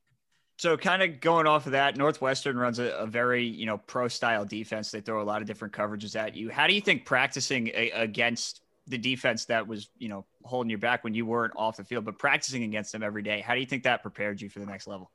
So, 0.58 0.76
kind 0.76 1.02
of 1.02 1.20
going 1.20 1.46
off 1.46 1.66
of 1.66 1.72
that, 1.72 1.96
Northwestern 1.96 2.56
runs 2.56 2.78
a, 2.78 2.90
a 2.96 3.06
very 3.06 3.44
you 3.44 3.66
know 3.66 3.78
pro 3.78 4.08
style 4.08 4.44
defense. 4.44 4.90
They 4.90 5.00
throw 5.00 5.22
a 5.22 5.24
lot 5.24 5.40
of 5.40 5.46
different 5.46 5.74
coverages 5.74 6.16
at 6.16 6.34
you. 6.36 6.50
How 6.50 6.66
do 6.66 6.74
you 6.74 6.80
think 6.80 7.04
practicing 7.04 7.68
a, 7.68 7.90
against 7.90 8.62
the 8.88 8.98
defense 8.98 9.44
that 9.46 9.66
was 9.66 9.90
you 9.98 10.08
know 10.08 10.24
holding 10.44 10.70
you 10.70 10.78
back 10.78 11.04
when 11.04 11.14
you 11.14 11.26
weren't 11.26 11.52
off 11.56 11.76
the 11.76 11.84
field, 11.84 12.04
but 12.04 12.18
practicing 12.18 12.64
against 12.64 12.92
them 12.92 13.02
every 13.02 13.22
day? 13.22 13.40
How 13.40 13.54
do 13.54 13.60
you 13.60 13.66
think 13.66 13.84
that 13.84 14.02
prepared 14.02 14.40
you 14.40 14.48
for 14.48 14.58
the 14.58 14.66
next 14.66 14.86
level? 14.86 15.10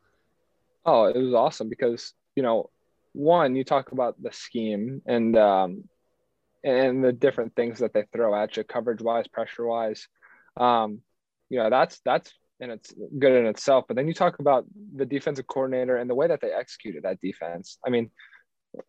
Oh, 0.86 1.06
it 1.06 1.18
was 1.18 1.34
awesome 1.34 1.68
because 1.68 2.14
you 2.36 2.44
know, 2.44 2.70
one, 3.14 3.56
you 3.56 3.66
talk 3.66 3.92
about 3.92 4.22
the 4.22 4.32
scheme 4.32 5.02
and 5.06 5.36
um, 5.38 5.84
and 6.64 7.04
the 7.04 7.14
different 7.14 7.56
things 7.56 7.80
that 7.80 7.94
they 7.94 8.06
throw 8.14 8.36
at 8.36 8.56
you, 8.58 8.64
coverage 8.64 9.02
wise, 9.02 9.28
pressure 9.28 9.66
wise. 9.66 10.08
Um, 10.58 11.02
you 11.50 11.60
know, 11.60 11.70
that's 11.70 12.00
that's 12.06 12.32
and 12.60 12.72
it's 12.72 12.94
good 13.18 13.34
in 13.34 13.48
itself. 13.48 13.86
But 13.88 13.98
then 13.98 14.08
you 14.08 14.14
talk 14.14 14.40
about 14.40 14.66
the 14.96 15.06
defensive 15.06 15.48
coordinator 15.48 15.98
and 15.98 16.10
the 16.10 16.16
way 16.16 16.28
that 16.28 16.42
they 16.42 16.52
executed 16.52 17.04
that 17.04 17.20
defense. 17.20 17.78
I 17.86 17.90
mean, 17.90 18.12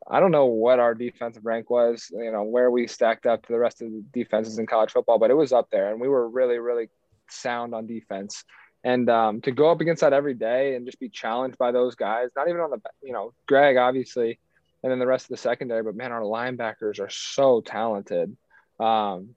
I 0.08 0.20
don't 0.20 0.30
know 0.30 0.46
what 0.46 0.78
our 0.78 0.94
defensive 0.94 1.44
rank 1.44 1.70
was, 1.70 2.06
you 2.12 2.30
know, 2.30 2.44
where 2.44 2.70
we 2.70 2.86
stacked 2.86 3.26
up 3.26 3.44
to 3.46 3.52
the 3.52 3.58
rest 3.58 3.82
of 3.82 3.90
the 3.90 4.04
defenses 4.12 4.58
in 4.58 4.66
college 4.66 4.92
football, 4.92 5.18
but 5.18 5.30
it 5.30 5.36
was 5.36 5.52
up 5.52 5.68
there, 5.72 5.90
and 5.90 6.00
we 6.00 6.08
were 6.08 6.28
really, 6.28 6.58
really 6.58 6.88
sound 7.28 7.74
on 7.74 7.86
defense. 7.86 8.44
And 8.84 9.08
um, 9.08 9.40
to 9.42 9.52
go 9.52 9.70
up 9.70 9.80
against 9.80 10.00
that 10.00 10.12
every 10.12 10.34
day 10.34 10.74
and 10.74 10.86
just 10.86 11.00
be 11.00 11.08
challenged 11.08 11.56
by 11.56 11.72
those 11.72 11.94
guys, 11.94 12.28
not 12.36 12.48
even 12.48 12.60
on 12.60 12.70
the, 12.70 12.80
you 13.02 13.12
know, 13.12 13.32
Greg 13.46 13.76
obviously, 13.76 14.40
and 14.82 14.90
then 14.90 14.98
the 14.98 15.06
rest 15.06 15.26
of 15.26 15.30
the 15.30 15.36
secondary, 15.36 15.82
but 15.82 15.96
man, 15.96 16.12
our 16.12 16.22
linebackers 16.22 17.00
are 17.00 17.10
so 17.10 17.60
talented. 17.60 18.36
Um, 18.80 19.34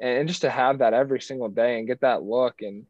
and 0.00 0.28
just 0.28 0.40
to 0.40 0.50
have 0.50 0.78
that 0.78 0.94
every 0.94 1.20
single 1.20 1.48
day 1.48 1.78
and 1.78 1.86
get 1.86 2.00
that 2.00 2.22
look 2.22 2.62
and 2.62 2.84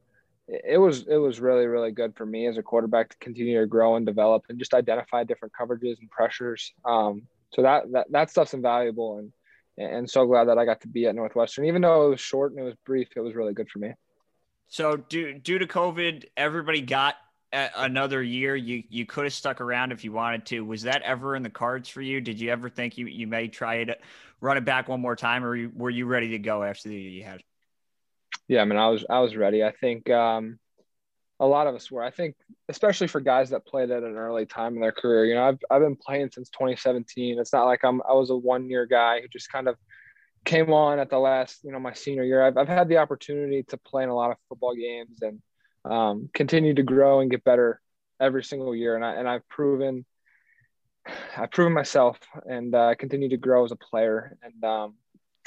it 0.46 0.78
was 0.78 1.06
it 1.08 1.16
was 1.16 1.40
really 1.40 1.66
really 1.66 1.90
good 1.90 2.14
for 2.16 2.26
me 2.26 2.46
as 2.46 2.58
a 2.58 2.62
quarterback 2.62 3.08
to 3.08 3.16
continue 3.18 3.60
to 3.60 3.66
grow 3.66 3.96
and 3.96 4.04
develop 4.04 4.44
and 4.48 4.58
just 4.58 4.74
identify 4.74 5.24
different 5.24 5.54
coverages 5.58 5.98
and 6.00 6.10
pressures. 6.10 6.72
Um, 6.84 7.22
so 7.54 7.62
that 7.62 7.90
that 7.92 8.06
that 8.10 8.30
stuff's 8.30 8.52
invaluable 8.52 9.18
and 9.18 9.32
and 9.76 10.08
so 10.08 10.26
glad 10.26 10.44
that 10.44 10.58
I 10.58 10.64
got 10.64 10.82
to 10.82 10.88
be 10.88 11.06
at 11.06 11.14
Northwestern, 11.14 11.64
even 11.64 11.82
though 11.82 12.06
it 12.06 12.10
was 12.10 12.20
short 12.20 12.52
and 12.52 12.60
it 12.60 12.64
was 12.64 12.74
brief. 12.84 13.08
It 13.16 13.20
was 13.20 13.34
really 13.34 13.54
good 13.54 13.68
for 13.68 13.80
me. 13.80 13.94
So, 14.68 14.96
due 14.96 15.38
due 15.38 15.58
to 15.58 15.66
COVID, 15.66 16.26
everybody 16.36 16.80
got 16.80 17.16
another 17.76 18.22
year. 18.22 18.56
You 18.56 18.82
you 18.88 19.06
could 19.06 19.24
have 19.24 19.32
stuck 19.32 19.60
around 19.60 19.92
if 19.92 20.04
you 20.04 20.12
wanted 20.12 20.46
to. 20.46 20.64
Was 20.64 20.82
that 20.82 21.02
ever 21.02 21.36
in 21.36 21.42
the 21.42 21.50
cards 21.50 21.88
for 21.88 22.02
you? 22.02 22.20
Did 22.20 22.40
you 22.40 22.50
ever 22.50 22.68
think 22.68 22.98
you 22.98 23.06
you 23.06 23.26
may 23.26 23.48
try 23.48 23.76
it, 23.76 24.00
run 24.40 24.56
it 24.56 24.64
back 24.64 24.88
one 24.88 25.00
more 25.00 25.16
time, 25.16 25.44
or 25.44 25.68
were 25.74 25.90
you 25.90 26.06
ready 26.06 26.30
to 26.30 26.38
go 26.38 26.62
after 26.62 26.88
the 26.88 26.96
year 26.96 27.10
you 27.10 27.24
had? 27.24 27.42
Yeah, 28.48 28.62
I 28.62 28.64
mean, 28.64 28.78
I 28.78 28.88
was 28.88 29.04
I 29.08 29.20
was 29.20 29.36
ready. 29.36 29.64
I 29.64 29.72
think 29.72 30.10
um, 30.10 30.58
a 31.40 31.46
lot 31.46 31.66
of 31.66 31.74
us 31.74 31.90
were. 31.90 32.02
I 32.02 32.10
think, 32.10 32.36
especially 32.68 33.06
for 33.06 33.20
guys 33.20 33.50
that 33.50 33.66
played 33.66 33.90
at 33.90 34.02
an 34.02 34.16
early 34.16 34.46
time 34.46 34.74
in 34.74 34.80
their 34.80 34.92
career. 34.92 35.24
You 35.24 35.34
know, 35.34 35.48
I've 35.48 35.58
I've 35.70 35.82
been 35.82 35.96
playing 35.96 36.30
since 36.32 36.50
2017. 36.50 37.38
It's 37.38 37.52
not 37.52 37.64
like 37.64 37.84
I'm 37.84 38.02
I 38.08 38.12
was 38.12 38.30
a 38.30 38.36
one 38.36 38.68
year 38.68 38.86
guy 38.86 39.20
who 39.20 39.28
just 39.28 39.50
kind 39.50 39.68
of 39.68 39.76
came 40.44 40.72
on 40.72 40.98
at 40.98 41.08
the 41.08 41.18
last, 41.18 41.60
you 41.64 41.72
know, 41.72 41.80
my 41.80 41.94
senior 41.94 42.24
year. 42.24 42.44
I've 42.44 42.56
I've 42.56 42.68
had 42.68 42.88
the 42.88 42.98
opportunity 42.98 43.62
to 43.68 43.76
play 43.78 44.02
in 44.02 44.08
a 44.08 44.14
lot 44.14 44.30
of 44.30 44.36
football 44.48 44.74
games 44.74 45.22
and 45.22 45.40
um, 45.84 46.30
continue 46.32 46.74
to 46.74 46.82
grow 46.82 47.20
and 47.20 47.30
get 47.30 47.44
better 47.44 47.80
every 48.20 48.44
single 48.44 48.74
year. 48.74 48.96
And 48.96 49.04
I 49.04 49.14
and 49.14 49.28
I've 49.28 49.48
proven 49.48 50.04
I've 51.36 51.50
proven 51.50 51.72
myself 51.72 52.18
and 52.46 52.74
uh, 52.74 52.94
continue 52.94 53.28
to 53.30 53.36
grow 53.36 53.64
as 53.64 53.72
a 53.72 53.76
player. 53.76 54.36
And 54.42 54.64
um, 54.64 54.94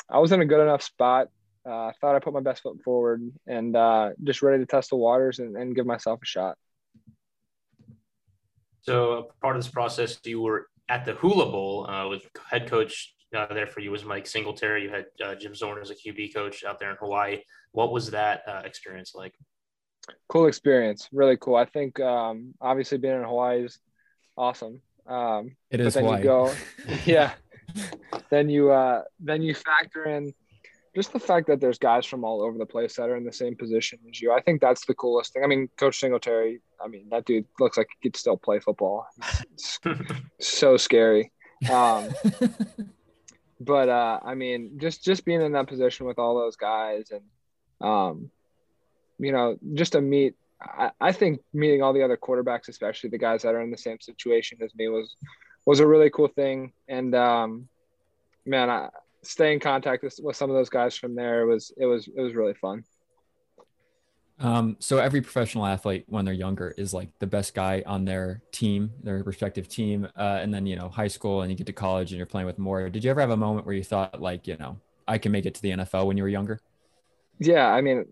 I 0.09 0.19
was 0.19 0.31
in 0.31 0.41
a 0.41 0.45
good 0.45 0.61
enough 0.61 0.83
spot 0.83 1.29
uh, 1.67 1.87
I 1.87 1.91
thought 1.99 2.15
I 2.15 2.19
put 2.19 2.33
my 2.33 2.39
best 2.39 2.63
foot 2.63 2.81
forward 2.81 3.29
and 3.45 3.75
uh, 3.75 4.11
just 4.23 4.41
ready 4.41 4.63
to 4.63 4.65
test 4.65 4.89
the 4.89 4.95
waters 4.95 5.39
and, 5.39 5.57
and 5.57 5.75
give 5.75 5.85
myself 5.85 6.19
a 6.23 6.25
shot. 6.25 6.57
So 8.81 9.31
part 9.41 9.57
of 9.57 9.63
this 9.63 9.71
process, 9.71 10.17
you 10.23 10.39
were 10.39 10.67
at 10.87 11.03
the 11.03 11.13
Hula 11.13 11.51
Bowl 11.51 11.89
uh, 11.89 12.07
with 12.07 12.25
head 12.49 12.69
coach 12.69 13.13
uh, 13.35 13.53
there 13.53 13.67
for 13.67 13.81
you 13.81 13.91
was 13.91 14.05
Mike 14.05 14.25
Singletary. 14.25 14.83
You 14.83 14.89
had 14.89 15.05
uh, 15.23 15.35
Jim 15.35 15.53
Zorn 15.53 15.81
as 15.81 15.89
a 15.89 15.95
QB 15.95 16.33
coach 16.33 16.63
out 16.63 16.79
there 16.79 16.91
in 16.91 16.95
Hawaii. 16.97 17.41
What 17.73 17.91
was 17.91 18.11
that 18.11 18.43
uh, 18.47 18.61
experience 18.63 19.13
like? 19.13 19.33
Cool 20.29 20.47
experience, 20.47 21.09
really 21.11 21.37
cool. 21.37 21.55
I 21.55 21.65
think 21.65 21.99
um, 21.99 22.53
obviously 22.61 22.97
being 22.97 23.15
in 23.15 23.23
Hawaii 23.23 23.65
is 23.65 23.79
awesome. 24.37 24.81
Um, 25.07 25.55
It 25.71 25.77
but 25.77 25.93
then 25.93 26.03
Hawaii. 26.03 26.17
you 26.19 26.23
go, 26.23 26.53
yeah. 27.05 27.33
then 28.29 28.49
you 28.49 28.71
uh, 28.71 29.03
then 29.19 29.41
you 29.41 29.53
factor 29.53 30.05
in 30.05 30.33
just 30.95 31.13
the 31.13 31.19
fact 31.19 31.45
that 31.47 31.61
there's 31.61 31.77
guys 31.77 32.07
from 32.07 32.23
all 32.23 32.41
over 32.41 32.57
the 32.57 32.65
place 32.65 32.95
that 32.95 33.07
are 33.07 33.15
in 33.15 33.23
the 33.23 33.31
same 33.31 33.55
position 33.55 33.99
as 34.09 34.19
you. 34.19 34.33
I 34.33 34.41
think 34.41 34.61
that's 34.61 34.85
the 34.85 34.95
coolest 34.95 35.31
thing. 35.31 35.43
I 35.43 35.47
mean, 35.47 35.69
Coach 35.77 35.99
Singletary. 35.99 36.59
I 36.83 36.87
mean, 36.87 37.07
that 37.11 37.25
dude 37.25 37.45
looks 37.59 37.77
like 37.77 37.87
he 37.99 38.09
could 38.09 38.17
still 38.17 38.35
play 38.35 38.59
football. 38.59 39.05
It's 39.53 39.79
so 40.41 40.75
scary. 40.75 41.31
Um, 41.71 42.09
but 43.59 43.89
uh, 43.89 44.19
I 44.23 44.33
mean, 44.35 44.79
just 44.79 45.03
just 45.03 45.23
being 45.23 45.41
in 45.41 45.51
that 45.51 45.67
position 45.67 46.05
with 46.05 46.17
all 46.19 46.35
those 46.35 46.55
guys, 46.55 47.11
and 47.11 47.21
um, 47.79 48.31
you 49.19 49.31
know, 49.31 49.57
just 49.73 49.93
to 49.93 50.01
meet. 50.01 50.35
I, 50.61 50.91
I 50.99 51.11
think 51.11 51.39
meeting 51.53 51.83
all 51.83 51.93
the 51.93 52.03
other 52.03 52.17
quarterbacks, 52.17 52.67
especially 52.67 53.11
the 53.11 53.17
guys 53.17 53.43
that 53.43 53.53
are 53.53 53.61
in 53.61 53.69
the 53.69 53.77
same 53.77 53.99
situation 53.99 54.57
as 54.63 54.73
me, 54.75 54.87
was 54.87 55.15
was 55.65 55.79
a 55.79 55.87
really 55.87 56.09
cool 56.09 56.27
thing. 56.27 56.71
And 56.87 57.13
um, 57.13 57.67
man, 58.45 58.69
I 58.69 58.89
stay 59.23 59.53
in 59.53 59.59
contact 59.59 60.03
with, 60.03 60.17
with 60.23 60.35
some 60.35 60.49
of 60.49 60.55
those 60.55 60.69
guys 60.69 60.95
from 60.95 61.15
there. 61.15 61.41
It 61.41 61.45
was 61.45 61.71
it 61.77 61.85
was 61.85 62.07
it 62.07 62.21
was 62.21 62.33
really 62.33 62.53
fun. 62.55 62.83
Um, 64.39 64.77
so 64.79 64.99
every 64.99 65.21
professional 65.21 65.65
athlete, 65.65 66.05
when 66.07 66.23
they're 66.23 66.33
younger, 66.33 66.73
is 66.77 66.93
like 66.93 67.09
the 67.19 67.25
best 67.25 67.55
guy 67.55 67.83
on 67.87 68.05
their 68.05 68.43
team, 68.51 68.91
their 69.01 69.23
respective 69.23 69.67
team. 69.67 70.07
Uh, 70.15 70.39
and 70.41 70.53
then 70.53 70.65
you 70.65 70.75
know, 70.75 70.89
high 70.89 71.07
school, 71.07 71.41
and 71.41 71.51
you 71.51 71.57
get 71.57 71.67
to 71.67 71.73
college, 71.73 72.11
and 72.11 72.17
you're 72.17 72.27
playing 72.27 72.47
with 72.47 72.59
more. 72.59 72.89
Did 72.89 73.03
you 73.03 73.09
ever 73.09 73.21
have 73.21 73.31
a 73.31 73.37
moment 73.37 73.65
where 73.65 73.75
you 73.75 73.83
thought, 73.83 74.21
like, 74.21 74.47
you 74.47 74.57
know, 74.57 74.79
I 75.07 75.17
can 75.17 75.31
make 75.31 75.45
it 75.45 75.55
to 75.55 75.61
the 75.61 75.71
NFL 75.71 76.05
when 76.05 76.17
you 76.17 76.23
were 76.23 76.29
younger? 76.29 76.59
Yeah, 77.39 77.67
I 77.67 77.81
mean, 77.81 78.05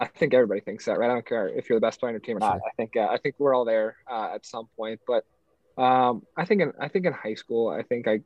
I 0.00 0.06
think 0.06 0.32
everybody 0.32 0.60
thinks 0.60 0.86
that, 0.86 0.98
right? 0.98 1.10
I 1.10 1.12
don't 1.12 1.26
care 1.26 1.48
if 1.48 1.68
you're 1.68 1.78
the 1.78 1.86
best 1.86 2.00
player 2.00 2.08
on 2.08 2.14
your 2.14 2.20
team 2.20 2.38
or 2.38 2.40
not. 2.40 2.56
I 2.66 2.70
think 2.76 2.96
uh, 2.96 3.08
I 3.10 3.18
think 3.18 3.34
we're 3.38 3.54
all 3.54 3.66
there 3.66 3.96
uh, 4.10 4.30
at 4.34 4.46
some 4.46 4.66
point. 4.76 5.00
But 5.06 5.24
um, 5.80 6.22
I 6.36 6.46
think 6.46 6.62
in 6.62 6.72
I 6.80 6.88
think 6.88 7.04
in 7.04 7.12
high 7.12 7.34
school, 7.34 7.68
I 7.68 7.82
think 7.82 8.08
I, 8.08 8.20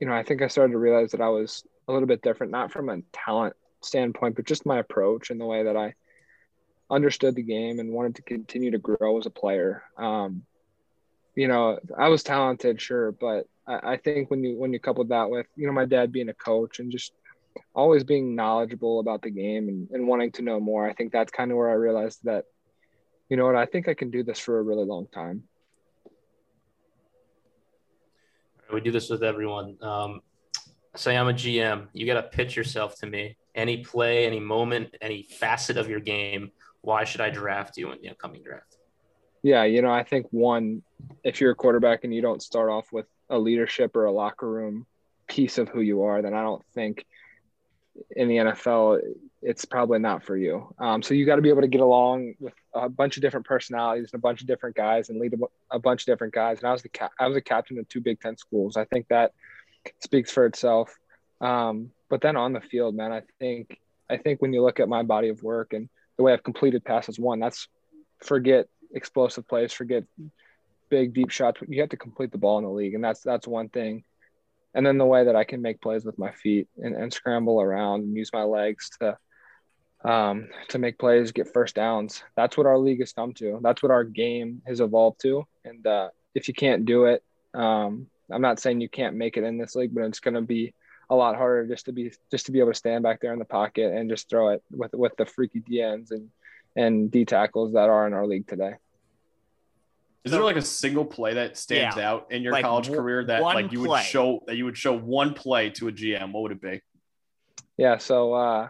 you 0.00 0.06
know, 0.08 0.12
I 0.12 0.24
think 0.24 0.42
I 0.42 0.48
started 0.48 0.72
to 0.72 0.78
realize 0.78 1.12
that 1.12 1.20
I 1.20 1.28
was 1.28 1.64
a 1.86 1.92
little 1.92 2.08
bit 2.08 2.22
different, 2.22 2.50
not 2.50 2.72
from 2.72 2.88
a 2.88 2.98
talent 3.12 3.54
standpoint, 3.82 4.34
but 4.34 4.46
just 4.46 4.66
my 4.66 4.80
approach 4.80 5.30
and 5.30 5.40
the 5.40 5.46
way 5.46 5.62
that 5.62 5.76
I 5.76 5.94
understood 6.90 7.36
the 7.36 7.42
game 7.42 7.78
and 7.78 7.92
wanted 7.92 8.16
to 8.16 8.22
continue 8.22 8.72
to 8.72 8.78
grow 8.78 9.16
as 9.16 9.26
a 9.26 9.30
player. 9.30 9.84
Um, 9.96 10.42
you 11.36 11.46
know, 11.46 11.78
I 11.96 12.08
was 12.08 12.24
talented, 12.24 12.80
sure, 12.80 13.12
but 13.12 13.46
I, 13.64 13.92
I 13.92 13.96
think 13.96 14.28
when 14.28 14.42
you 14.42 14.58
when 14.58 14.72
you 14.72 14.80
coupled 14.80 15.10
that 15.10 15.30
with 15.30 15.46
you 15.54 15.68
know 15.68 15.72
my 15.72 15.84
dad 15.84 16.10
being 16.10 16.28
a 16.28 16.34
coach 16.34 16.80
and 16.80 16.90
just 16.90 17.12
always 17.74 18.04
being 18.04 18.34
knowledgeable 18.34 19.00
about 19.00 19.22
the 19.22 19.30
game 19.30 19.68
and, 19.68 19.88
and 19.90 20.06
wanting 20.06 20.32
to 20.32 20.42
know 20.42 20.60
more, 20.60 20.88
I 20.88 20.92
think 20.92 21.12
that's 21.12 21.30
kind 21.30 21.50
of 21.50 21.56
where 21.56 21.70
I 21.70 21.74
realized 21.74 22.20
that, 22.24 22.44
you 23.28 23.36
know 23.36 23.46
what, 23.46 23.56
I 23.56 23.66
think 23.66 23.88
I 23.88 23.94
can 23.94 24.10
do 24.10 24.22
this 24.22 24.38
for 24.38 24.58
a 24.58 24.62
really 24.62 24.84
long 24.84 25.06
time. 25.12 25.44
We 28.72 28.80
do 28.80 28.92
this 28.92 29.10
with 29.10 29.24
everyone. 29.24 29.76
Um, 29.82 30.20
say 30.94 31.16
I'm 31.16 31.28
a 31.28 31.32
GM. 31.32 31.88
You 31.92 32.06
got 32.06 32.20
to 32.20 32.22
pitch 32.22 32.56
yourself 32.56 32.96
to 33.00 33.06
me. 33.06 33.36
Any 33.54 33.78
play, 33.78 34.26
any 34.26 34.40
moment, 34.40 34.94
any 35.00 35.22
facet 35.22 35.76
of 35.76 35.88
your 35.88 36.00
game. 36.00 36.52
Why 36.82 37.04
should 37.04 37.20
I 37.20 37.30
draft 37.30 37.76
you 37.76 37.90
in 37.92 37.98
the 38.00 38.10
upcoming 38.10 38.42
draft? 38.42 38.76
Yeah, 39.42 39.64
you 39.64 39.82
know, 39.82 39.90
I 39.90 40.04
think 40.04 40.26
one, 40.30 40.82
if 41.24 41.40
you're 41.40 41.52
a 41.52 41.54
quarterback 41.54 42.04
and 42.04 42.14
you 42.14 42.22
don't 42.22 42.42
start 42.42 42.70
off 42.70 42.92
with 42.92 43.06
a 43.28 43.38
leadership 43.38 43.96
or 43.96 44.04
a 44.04 44.12
locker 44.12 44.48
room 44.48 44.86
piece 45.26 45.58
of 45.58 45.68
who 45.68 45.80
you 45.80 46.02
are, 46.02 46.22
then 46.22 46.34
I 46.34 46.42
don't 46.42 46.64
think 46.74 47.06
in 48.16 48.28
the 48.28 48.36
NFL 48.36 49.00
it's 49.42 49.64
probably 49.64 49.98
not 49.98 50.22
for 50.22 50.36
you. 50.36 50.72
Um, 50.78 51.02
so 51.02 51.14
you 51.14 51.24
got 51.24 51.36
to 51.36 51.42
be 51.42 51.48
able 51.48 51.62
to 51.62 51.68
get 51.68 51.80
along 51.80 52.34
with 52.40 52.52
a 52.74 52.88
bunch 52.88 53.16
of 53.16 53.22
different 53.22 53.46
personalities 53.46 54.10
and 54.12 54.18
a 54.18 54.20
bunch 54.20 54.42
of 54.42 54.46
different 54.46 54.76
guys 54.76 55.08
and 55.08 55.18
lead 55.18 55.34
a, 55.34 55.76
a 55.76 55.78
bunch 55.78 56.02
of 56.02 56.06
different 56.06 56.34
guys. 56.34 56.58
And 56.58 56.68
I 56.68 56.72
was 56.72 56.82
the 56.82 56.90
ca- 56.90 57.10
I 57.18 57.26
was 57.26 57.36
a 57.36 57.40
captain 57.40 57.78
of 57.78 57.88
two 57.88 58.00
Big 58.00 58.20
Ten 58.20 58.36
schools. 58.36 58.76
I 58.76 58.84
think 58.84 59.08
that 59.08 59.32
speaks 60.00 60.30
for 60.30 60.44
itself. 60.44 60.94
Um, 61.40 61.90
but 62.10 62.20
then 62.20 62.36
on 62.36 62.52
the 62.52 62.60
field, 62.60 62.94
man, 62.94 63.12
I 63.12 63.22
think 63.38 63.78
I 64.10 64.18
think 64.18 64.42
when 64.42 64.52
you 64.52 64.62
look 64.62 64.78
at 64.78 64.88
my 64.88 65.02
body 65.02 65.28
of 65.28 65.42
work 65.42 65.72
and 65.72 65.88
the 66.16 66.22
way 66.22 66.32
I've 66.32 66.44
completed 66.44 66.84
passes, 66.84 67.18
one 67.18 67.40
that's 67.40 67.68
forget 68.18 68.66
explosive 68.92 69.48
plays, 69.48 69.72
forget 69.72 70.04
big 70.90 71.14
deep 71.14 71.30
shots. 71.30 71.62
You 71.66 71.80
have 71.80 71.90
to 71.90 71.96
complete 71.96 72.30
the 72.30 72.38
ball 72.38 72.58
in 72.58 72.64
the 72.64 72.70
league, 72.70 72.94
and 72.94 73.02
that's 73.02 73.20
that's 73.20 73.46
one 73.46 73.70
thing. 73.70 74.04
And 74.74 74.86
then 74.86 74.98
the 74.98 75.06
way 75.06 75.24
that 75.24 75.36
I 75.36 75.44
can 75.44 75.62
make 75.62 75.80
plays 75.80 76.04
with 76.04 76.18
my 76.18 76.30
feet 76.30 76.68
and, 76.76 76.94
and 76.94 77.12
scramble 77.12 77.60
around 77.60 78.04
and 78.04 78.16
use 78.16 78.30
my 78.32 78.44
legs 78.44 78.90
to 79.00 79.18
um, 80.02 80.48
to 80.68 80.78
make 80.78 80.98
plays, 80.98 81.32
get 81.32 81.52
first 81.52 81.74
downs. 81.74 82.22
That's 82.34 82.56
what 82.56 82.66
our 82.66 82.78
league 82.78 83.00
has 83.00 83.12
come 83.12 83.34
to. 83.34 83.60
That's 83.62 83.82
what 83.82 83.92
our 83.92 84.04
game 84.04 84.62
has 84.66 84.80
evolved 84.80 85.20
to. 85.22 85.46
And 85.64 85.86
uh, 85.86 86.08
if 86.34 86.48
you 86.48 86.54
can't 86.54 86.86
do 86.86 87.04
it, 87.04 87.22
um, 87.52 88.06
I'm 88.32 88.40
not 88.40 88.60
saying 88.60 88.80
you 88.80 88.88
can't 88.88 89.16
make 89.16 89.36
it 89.36 89.44
in 89.44 89.58
this 89.58 89.74
league, 89.74 89.94
but 89.94 90.04
it's 90.04 90.20
going 90.20 90.34
to 90.34 90.40
be 90.40 90.72
a 91.10 91.14
lot 91.14 91.36
harder 91.36 91.66
just 91.66 91.86
to 91.86 91.92
be 91.92 92.12
just 92.30 92.46
to 92.46 92.52
be 92.52 92.60
able 92.60 92.70
to 92.70 92.78
stand 92.78 93.02
back 93.02 93.20
there 93.20 93.32
in 93.32 93.40
the 93.40 93.44
pocket 93.44 93.92
and 93.92 94.08
just 94.08 94.30
throw 94.30 94.50
it 94.50 94.62
with 94.70 94.94
with 94.94 95.16
the 95.16 95.26
freaky 95.26 95.60
DNs 95.60 96.12
and 96.12 96.30
and 96.76 97.10
D 97.10 97.24
tackles 97.24 97.72
that 97.72 97.88
are 97.88 98.06
in 98.06 98.12
our 98.12 98.26
league 98.26 98.46
today. 98.46 98.74
Is 100.24 100.32
there 100.32 100.42
like 100.42 100.56
a 100.56 100.62
single 100.62 101.04
play 101.04 101.34
that 101.34 101.56
stands 101.56 101.96
Yeah. 101.96 102.10
out 102.10 102.30
in 102.30 102.42
your 102.42 102.52
Like 102.52 102.64
college 102.64 102.86
w- 102.86 103.00
career 103.00 103.24
that 103.24 103.40
like 103.42 103.72
you 103.72 103.80
would 103.80 104.02
show 104.02 104.42
that 104.46 104.56
you 104.56 104.66
would 104.66 104.76
show 104.76 104.94
one 104.96 105.32
play 105.34 105.70
to 105.70 105.88
a 105.88 105.92
GM? 105.92 106.32
What 106.32 106.42
would 106.42 106.52
it 106.52 106.60
be? 106.60 106.82
Yeah, 107.78 107.96
so 107.96 108.34
uh 108.34 108.68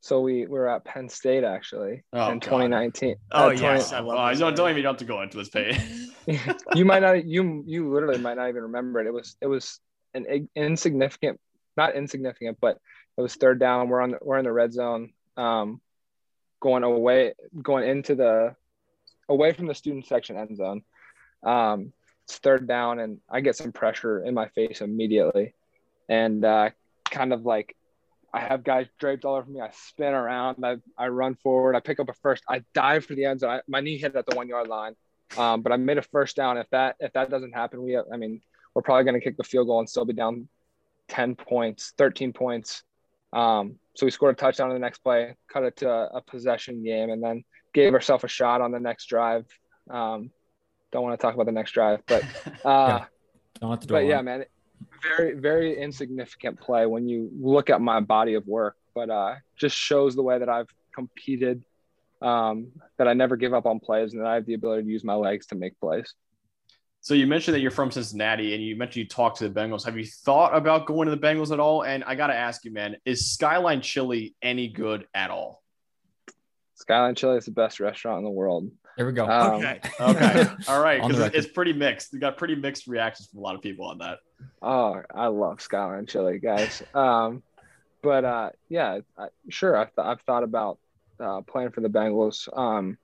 so 0.00 0.20
we 0.20 0.42
we 0.42 0.58
were 0.58 0.68
at 0.68 0.84
Penn 0.84 1.08
State 1.08 1.44
actually 1.44 2.04
Oh, 2.12 2.30
in 2.30 2.38
God. 2.38 2.42
2019. 2.42 3.16
Oh 3.32 3.46
Uh, 3.46 3.50
yes, 3.52 3.92
I 3.92 4.00
Oh, 4.00 4.06
love 4.06 4.18
I 4.18 4.32
this 4.32 4.40
don't, 4.40 4.52
play. 4.54 4.56
don't 4.64 4.70
even 4.72 4.84
have 4.84 4.96
to 4.98 5.04
go 5.06 5.22
into 5.22 5.38
this 5.38 5.48
page. 5.48 5.78
you 6.74 6.84
might 6.84 7.00
not 7.00 7.24
you 7.24 7.62
you 7.66 7.90
literally 7.92 8.18
might 8.18 8.36
not 8.36 8.48
even 8.50 8.64
remember 8.64 9.00
it. 9.00 9.06
It 9.06 9.12
was 9.14 9.36
it 9.40 9.46
was 9.46 9.80
an 10.12 10.48
insignificant, 10.54 11.40
not 11.76 11.94
insignificant, 11.94 12.58
but 12.60 12.78
it 13.16 13.20
was 13.22 13.34
third 13.36 13.58
down. 13.58 13.88
We're 13.88 14.02
on 14.02 14.10
the, 14.12 14.18
we're 14.20 14.38
in 14.38 14.44
the 14.44 14.52
red 14.52 14.72
zone, 14.74 15.12
um, 15.38 15.80
going 16.60 16.82
away, 16.84 17.32
going 17.62 17.88
into 17.88 18.14
the 18.14 18.54
away 19.28 19.52
from 19.52 19.66
the 19.66 19.74
student 19.74 20.06
section 20.06 20.36
end 20.36 20.56
zone. 20.56 20.82
Um, 21.42 21.92
it's 22.24 22.38
third 22.38 22.66
down, 22.66 22.98
and 22.98 23.18
I 23.30 23.40
get 23.40 23.56
some 23.56 23.72
pressure 23.72 24.24
in 24.24 24.34
my 24.34 24.48
face 24.48 24.80
immediately, 24.80 25.54
and 26.08 26.44
uh, 26.44 26.70
kind 27.10 27.32
of 27.32 27.42
like 27.44 27.76
I 28.32 28.40
have 28.40 28.64
guys 28.64 28.86
draped 28.98 29.24
all 29.24 29.36
over 29.36 29.50
me. 29.50 29.60
I 29.60 29.70
spin 29.70 30.12
around. 30.12 30.64
I, 30.64 30.76
I 30.98 31.08
run 31.08 31.36
forward. 31.36 31.76
I 31.76 31.80
pick 31.80 32.00
up 32.00 32.08
a 32.08 32.12
first. 32.12 32.42
I 32.48 32.62
dive 32.74 33.06
for 33.06 33.14
the 33.14 33.24
end 33.24 33.40
zone. 33.40 33.50
I, 33.50 33.60
my 33.68 33.80
knee 33.80 33.96
hit 33.96 34.14
at 34.16 34.26
the 34.26 34.36
one 34.36 34.48
yard 34.48 34.68
line. 34.68 34.94
Um, 35.36 35.62
but 35.62 35.72
I 35.72 35.76
made 35.76 35.98
a 35.98 36.02
first 36.02 36.36
down. 36.36 36.58
If 36.58 36.68
that 36.70 36.96
if 37.00 37.12
that 37.14 37.30
doesn't 37.30 37.52
happen, 37.52 37.82
we 37.82 37.96
I 37.96 38.16
mean 38.16 38.40
we're 38.74 38.82
probably 38.82 39.04
going 39.04 39.14
to 39.14 39.20
kick 39.20 39.36
the 39.36 39.44
field 39.44 39.68
goal 39.68 39.80
and 39.80 39.88
still 39.88 40.04
be 40.04 40.12
down 40.12 40.48
ten 41.08 41.34
points, 41.34 41.92
thirteen 41.96 42.32
points. 42.32 42.82
Um, 43.32 43.76
so 43.94 44.06
we 44.06 44.10
scored 44.10 44.34
a 44.34 44.38
touchdown 44.38 44.68
on 44.68 44.74
the 44.74 44.80
next 44.80 44.98
play, 44.98 45.34
cut 45.48 45.64
it 45.64 45.76
to 45.78 45.90
a, 45.90 46.06
a 46.16 46.20
possession 46.20 46.82
game, 46.82 47.10
and 47.10 47.22
then 47.22 47.44
gave 47.76 47.92
herself 47.92 48.24
a 48.24 48.28
shot 48.28 48.60
on 48.60 48.72
the 48.72 48.80
next 48.80 49.06
drive. 49.06 49.44
Um, 49.90 50.30
don't 50.92 51.02
want 51.02 51.18
to 51.18 51.22
talk 51.24 51.34
about 51.34 51.46
the 51.46 51.52
next 51.52 51.72
drive, 51.72 52.00
but 52.06 52.24
uh, 52.64 53.04
Don't 53.60 53.70
have 53.70 53.80
to 53.80 53.86
dwell 53.86 54.00
but 54.00 54.06
yeah, 54.06 54.18
on 54.18 54.20
it. 54.20 54.24
man, 54.24 54.44
very 55.16 55.34
very 55.34 55.78
insignificant 55.78 56.58
play 56.58 56.86
when 56.86 57.06
you 57.06 57.30
look 57.38 57.70
at 57.70 57.80
my 57.80 58.00
body 58.00 58.34
of 58.34 58.46
work, 58.46 58.76
but 58.94 59.10
uh, 59.10 59.34
just 59.56 59.76
shows 59.76 60.14
the 60.16 60.22
way 60.22 60.38
that 60.38 60.48
I've 60.48 60.68
competed, 60.94 61.64
um, 62.22 62.68
that 62.98 63.06
I 63.06 63.12
never 63.12 63.36
give 63.36 63.52
up 63.52 63.66
on 63.66 63.78
plays, 63.78 64.12
and 64.14 64.22
that 64.22 64.28
I 64.28 64.34
have 64.34 64.46
the 64.46 64.54
ability 64.54 64.84
to 64.84 64.88
use 64.88 65.04
my 65.04 65.14
legs 65.14 65.46
to 65.48 65.54
make 65.54 65.78
plays. 65.78 66.14
so 67.02 67.12
you 67.14 67.26
mentioned 67.26 67.54
that 67.54 67.60
you're 67.60 67.70
from 67.70 67.90
Cincinnati, 67.90 68.54
and 68.54 68.62
you 68.64 68.74
mentioned 68.76 68.96
you 69.04 69.08
talked 69.08 69.38
to 69.38 69.48
the 69.48 69.60
Bengals. 69.60 69.84
Have 69.84 69.98
you 69.98 70.06
thought 70.06 70.56
about 70.56 70.86
going 70.86 71.08
to 71.08 71.14
the 71.14 71.20
Bengals 71.26 71.52
at 71.52 71.60
all? 71.60 71.82
And 71.84 72.02
I 72.04 72.14
got 72.14 72.28
to 72.28 72.34
ask 72.34 72.64
you, 72.64 72.72
man, 72.72 72.96
is 73.04 73.30
Skyline 73.30 73.82
Chili 73.82 74.34
any 74.40 74.68
good 74.68 75.06
at 75.14 75.30
all? 75.30 75.62
Skyline 76.76 77.14
Chili 77.14 77.38
is 77.38 77.46
the 77.46 77.50
best 77.50 77.80
restaurant 77.80 78.18
in 78.18 78.24
the 78.24 78.30
world. 78.30 78.70
There 78.96 79.06
we 79.06 79.12
go. 79.12 79.26
Um, 79.26 79.54
Okay. 79.56 79.80
Okay, 80.00 80.46
all 80.68 80.80
right, 80.82 81.02
because 81.02 81.18
record. 81.18 81.34
it's 81.36 81.46
pretty 81.46 81.72
mixed. 81.72 82.12
We 82.12 82.18
got 82.18 82.36
pretty 82.36 82.54
mixed 82.54 82.86
reactions 82.86 83.28
from 83.28 83.40
a 83.40 83.42
lot 83.42 83.54
of 83.54 83.62
people 83.62 83.86
on 83.86 83.98
that. 83.98 84.18
Oh, 84.62 85.02
I 85.14 85.26
love 85.26 85.60
Skyline 85.60 86.06
Chili, 86.06 86.38
guys. 86.38 86.82
Um, 86.94 87.42
but 88.02 88.24
uh, 88.24 88.50
yeah, 88.68 89.00
I, 89.18 89.28
sure. 89.48 89.76
I've, 89.76 89.94
th- 89.94 90.06
I've 90.06 90.20
thought 90.22 90.44
about 90.44 90.78
uh, 91.18 91.40
playing 91.42 91.70
for 91.72 91.80
the 91.80 91.88
Bengals. 91.88 92.48
Um, 92.56 92.98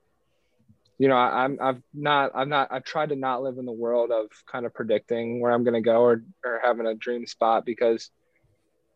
you 0.99 1.07
know, 1.07 1.15
I, 1.15 1.43
I'm 1.43 1.57
I've 1.59 1.81
not 1.93 2.31
I've 2.35 2.47
not 2.47 2.71
I've 2.71 2.83
tried 2.85 3.09
to 3.09 3.15
not 3.15 3.41
live 3.41 3.57
in 3.57 3.65
the 3.65 3.71
world 3.71 4.11
of 4.11 4.27
kind 4.49 4.65
of 4.65 4.73
predicting 4.73 5.41
where 5.41 5.51
I'm 5.51 5.63
going 5.63 5.73
to 5.73 5.81
go 5.81 6.01
or 6.01 6.23
or 6.45 6.61
having 6.63 6.85
a 6.85 6.93
dream 6.93 7.25
spot 7.25 7.65
because, 7.65 8.09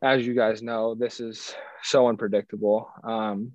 as 0.01 0.25
you 0.25 0.33
guys 0.35 0.61
know, 0.61 0.93
this 0.95 1.19
is 1.19 1.53
so 1.83 2.07
unpredictable. 2.07 2.89
Um, 3.03 3.53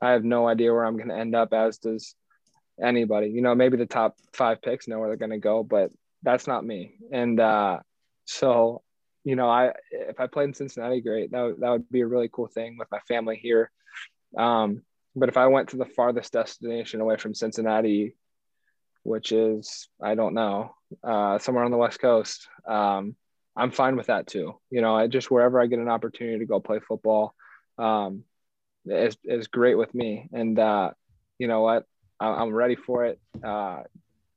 I 0.00 0.10
have 0.10 0.24
no 0.24 0.46
idea 0.46 0.72
where 0.72 0.84
I'm 0.84 0.96
going 0.96 1.08
to 1.08 1.16
end 1.16 1.34
up, 1.34 1.52
as 1.52 1.78
does 1.78 2.14
anybody. 2.82 3.28
You 3.28 3.42
know, 3.42 3.54
maybe 3.54 3.76
the 3.76 3.86
top 3.86 4.16
five 4.32 4.62
picks 4.62 4.88
know 4.88 4.98
where 4.98 5.08
they're 5.08 5.16
going 5.16 5.30
to 5.30 5.38
go, 5.38 5.62
but 5.62 5.90
that's 6.22 6.46
not 6.46 6.64
me. 6.64 6.94
And 7.12 7.38
uh, 7.40 7.78
so, 8.24 8.82
you 9.24 9.36
know, 9.36 9.48
I 9.48 9.72
if 9.90 10.20
I 10.20 10.26
played 10.26 10.48
in 10.48 10.54
Cincinnati, 10.54 11.00
great. 11.00 11.30
That 11.32 11.42
would, 11.42 11.60
that 11.60 11.70
would 11.70 11.90
be 11.90 12.02
a 12.02 12.06
really 12.06 12.28
cool 12.32 12.48
thing 12.48 12.76
with 12.78 12.88
my 12.90 13.00
family 13.08 13.36
here. 13.36 13.70
Um, 14.36 14.82
but 15.14 15.28
if 15.28 15.36
I 15.36 15.46
went 15.46 15.70
to 15.70 15.76
the 15.76 15.86
farthest 15.86 16.32
destination 16.32 17.00
away 17.00 17.16
from 17.16 17.34
Cincinnati, 17.34 18.14
which 19.02 19.32
is 19.32 19.88
I 20.02 20.14
don't 20.14 20.34
know, 20.34 20.74
uh, 21.02 21.38
somewhere 21.38 21.64
on 21.64 21.70
the 21.70 21.76
West 21.76 22.00
Coast, 22.00 22.48
um, 22.68 23.16
I'm 23.56 23.70
fine 23.70 23.96
with 23.96 24.08
that 24.08 24.26
too. 24.26 24.60
You 24.70 24.82
know, 24.82 24.94
I 24.94 25.06
just 25.06 25.30
wherever 25.30 25.60
I 25.60 25.66
get 25.66 25.78
an 25.78 25.88
opportunity 25.88 26.40
to 26.40 26.46
go 26.46 26.60
play 26.60 26.80
football, 26.80 27.34
um, 27.78 28.24
is 28.86 29.16
is 29.24 29.48
great 29.48 29.76
with 29.76 29.94
me. 29.94 30.28
And 30.32 30.58
uh, 30.58 30.90
you 31.38 31.48
know 31.48 31.62
what, 31.62 31.84
I, 32.20 32.28
I'm 32.28 32.52
ready 32.52 32.76
for 32.76 33.04
it. 33.04 33.20
Uh, 33.44 33.82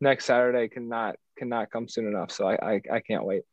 next 0.01 0.25
Saturday 0.25 0.67
cannot 0.67 1.15
cannot 1.37 1.71
come 1.71 1.87
soon 1.87 2.07
enough, 2.07 2.31
so 2.31 2.47
I 2.47 2.73
I, 2.73 2.81
I 2.91 2.99
can't 2.99 3.25
wait. 3.25 3.43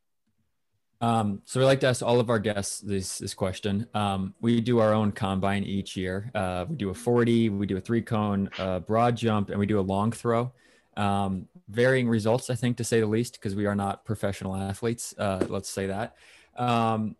Um, 1.01 1.43
so 1.45 1.61
we 1.61 1.67
like 1.67 1.81
to 1.81 1.89
ask 1.89 2.03
all 2.03 2.21
of 2.21 2.31
our 2.31 2.39
guests 2.39 2.81
this 2.81 3.19
this 3.19 3.35
question. 3.35 3.87
Um, 3.95 4.35
we 4.41 4.61
do 4.61 4.79
our 4.79 4.95
own 4.95 5.13
combine 5.13 5.65
each 5.65 5.97
year. 5.97 6.31
Uh, 6.35 6.65
we 6.69 6.77
do 6.77 6.91
a 6.91 6.95
40, 6.95 7.51
we 7.51 7.67
do 7.67 7.77
a 7.77 7.81
three 7.81 8.03
cone, 8.03 8.49
a 8.59 8.81
broad 8.81 9.17
jump, 9.17 9.51
and 9.51 9.59
we 9.59 9.67
do 9.67 9.79
a 9.79 9.83
long 9.83 10.11
throw. 10.13 10.53
Um, 10.97 11.49
varying 11.69 12.09
results, 12.09 12.49
I 12.49 12.55
think, 12.55 12.79
to 12.79 12.85
say 12.85 13.01
the 13.01 13.07
least, 13.07 13.35
because 13.35 13.55
we 13.55 13.67
are 13.67 13.75
not 13.75 14.07
professional 14.07 14.57
athletes. 14.57 15.15
Uh, 15.19 15.45
let's 15.49 15.69
say 15.69 15.87
that. 15.89 16.17
Um, 16.57 17.17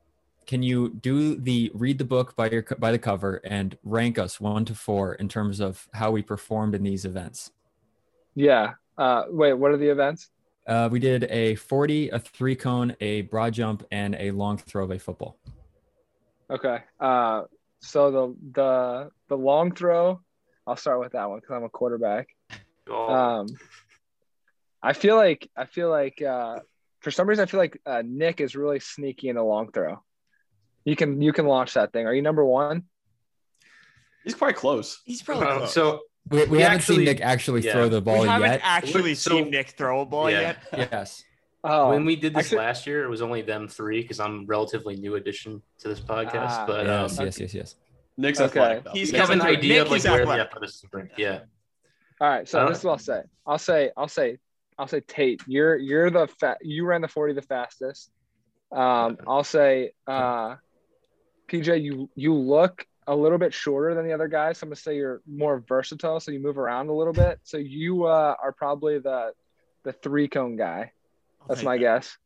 can 0.47 0.63
you 0.63 0.91
do 0.91 1.37
the 1.37 1.71
read 1.75 1.99
the 1.99 2.05
book 2.05 2.37
by 2.37 2.49
your 2.49 2.63
by 2.79 2.93
the 2.93 2.99
cover 2.99 3.41
and 3.45 3.77
rank 3.85 4.19
us 4.19 4.41
one 4.41 4.65
to 4.67 4.75
four 4.75 5.15
in 5.15 5.29
terms 5.29 5.61
of 5.61 5.89
how 5.93 6.11
we 6.11 6.23
performed 6.23 6.75
in 6.75 6.83
these 6.83 7.05
events? 7.05 7.51
Yeah. 8.35 8.75
Uh, 8.97 9.25
wait, 9.29 9.55
what 9.55 9.73
are 9.73 9.77
the 9.77 9.89
events? 9.89 10.31
Uh, 10.67 10.89
we 10.91 10.99
did 10.99 11.25
a 11.31 11.55
40, 11.55 12.09
a 12.11 12.19
three 12.19 12.57
cone, 12.57 12.97
a 13.01 13.23
broad 13.23 13.53
jump, 13.53 13.85
and 13.93 14.17
a 14.19 14.31
long 14.33 14.57
throw 14.57 14.85
of 14.85 14.91
a 14.91 14.99
football. 14.99 15.39
Okay. 16.51 16.79
Uh, 16.99 17.43
so 17.81 18.11
the 18.11 18.37
the 18.53 19.11
the 19.29 19.37
long 19.37 19.75
throw, 19.75 20.21
I'll 20.67 20.77
start 20.77 21.01
with 21.01 21.13
that 21.13 21.29
one 21.29 21.41
because 21.41 21.55
I'm 21.55 21.65
a 21.65 21.69
quarterback. 21.69 22.29
Oh, 22.89 23.13
Um, 23.13 23.47
I 24.83 24.93
feel 24.93 25.17
like 25.17 25.49
I 25.57 25.67
feel 25.67 25.91
like 25.91 26.23
uh, 26.23 26.61
for 27.01 27.11
some 27.11 27.29
reason 27.29 27.43
I 27.43 27.47
feel 27.47 27.59
like 27.61 27.81
uh, 27.87 28.03
Nick 28.05 28.41
is 28.41 28.55
really 28.55 28.81
sneaky 28.81 29.29
in 29.29 29.37
a 29.37 29.45
long 29.45 29.71
throw. 29.73 30.03
You 30.87 30.97
can 30.97 31.21
you 31.21 31.33
can 31.35 31.47
launch 31.47 31.75
that 31.75 31.93
thing. 31.93 32.07
Are 32.07 32.15
you 32.15 32.23
number 32.23 32.45
one? 32.45 32.85
He's 34.25 34.35
quite 34.35 34.57
close. 34.57 35.03
He's 35.05 35.21
probably 35.23 35.47
Uh, 35.47 35.57
close. 35.59 35.75
so 35.75 36.01
We, 36.29 36.45
we 36.47 36.59
He 36.59 36.63
haven't 36.65 36.79
actually- 36.79 36.97
seen 36.97 37.05
Nick 37.05 37.21
actually 37.21 37.61
yeah. 37.63 37.73
throw 37.73 37.89
the 37.89 38.01
ball 38.01 38.17
yet. 38.17 38.23
we 38.23 38.29
haven't 38.31 38.51
yet. 38.51 38.61
actually 38.65 39.15
So- 39.15 39.31
seen 39.31 39.51
Nick 39.51 39.69
throw 39.71 40.01
a 40.01 40.07
ball 40.07 40.29
Yeah. 40.31 40.57
yet. 40.73 40.89
yes. 40.93 41.23
Oh, 41.63 41.91
when 41.91 42.05
we 42.05 42.17
did 42.17 42.35
this 42.35 42.47
actually- 42.47 42.59
last 42.59 42.87
year, 42.87 43.05
it 43.05 43.09
was 43.09 43.23
only 43.23 43.43
them 43.43 43.69
three 43.69 44.03
because 44.03 44.19
I'm 44.19 44.45
relatively 44.47 44.97
new 44.97 45.15
addition 45.17 45.63
to 45.79 45.89
this 45.89 46.01
podcast. 46.01 46.51
Ah. 46.51 46.65
but 46.67 46.87
Yes, 46.87 47.19
um, 47.19 47.27
yes, 47.27 47.39
yes, 47.41 47.55
yes. 47.55 47.75
Nick's 48.17 48.41
Okay. 48.41 48.59
athletic. 48.61 48.85
Though. 48.85 48.91
He's 48.93 49.11
he 49.11 49.17
has 49.19 49.29
got 49.29 49.35
an 49.35 49.41
coming 49.41 49.55
through. 49.55 49.59
idea 49.63 49.83
of 49.83 49.89
Nick 49.89 49.97
is 49.99 50.05
like 50.05 50.13
where 50.13 50.19
the 50.19 50.31
athletic. 50.33 50.47
athleticism 50.57 50.87
brings. 50.89 51.11
Yeah. 51.17 51.41
all 52.21 52.29
right. 52.29 52.49
So 52.49 52.61
Uh, 52.61 52.69
this 52.71 52.79
is 52.79 52.85
what 52.85 52.93
I'll 52.93 52.99
say. 52.99 53.23
I'll 53.47 53.59
say. 53.59 53.91
I'll 53.97 54.09
say. 54.09 54.39
I'll 54.79 54.89
say 54.89 55.01
Tate. 55.01 55.43
You're 55.47 55.77
you're 55.77 56.11
the 56.11 56.27
fa- 56.41 56.57
you 56.63 56.87
ran 56.87 57.03
the 57.03 57.09
forty 57.09 57.35
the 57.35 57.43
fastest. 57.43 58.11
Um, 58.73 59.17
I'll 59.29 59.45
say 59.45 59.93
uh, 60.09 60.57
PJ. 61.49 61.83
You 61.83 62.11
you 62.15 62.35
look 62.35 62.87
a 63.07 63.15
little 63.15 63.39
bit 63.39 63.55
shorter 63.55 63.95
than 63.95 64.07
the 64.07 64.13
other 64.13 64.29
guys. 64.29 64.59
So 64.59 64.65
I'm 64.65 64.71
gonna 64.71 64.77
say 64.77 64.97
you're 64.97 65.21
more 65.27 65.61
versatile. 65.61 66.21
So 66.21 66.33
you 66.33 66.41
move 66.41 66.59
around 66.59 66.89
a 66.89 66.95
little 66.95 67.13
bit. 67.13 67.41
So 67.45 67.57
you 67.57 68.05
uh, 68.05 68.35
are 68.43 68.53
probably 68.53 68.99
the 68.99 69.33
the 69.85 69.93
three 69.93 70.29
cone 70.29 70.57
guy. 70.57 70.93
That's 71.49 71.63
my 71.63 71.79
guess. 71.79 72.17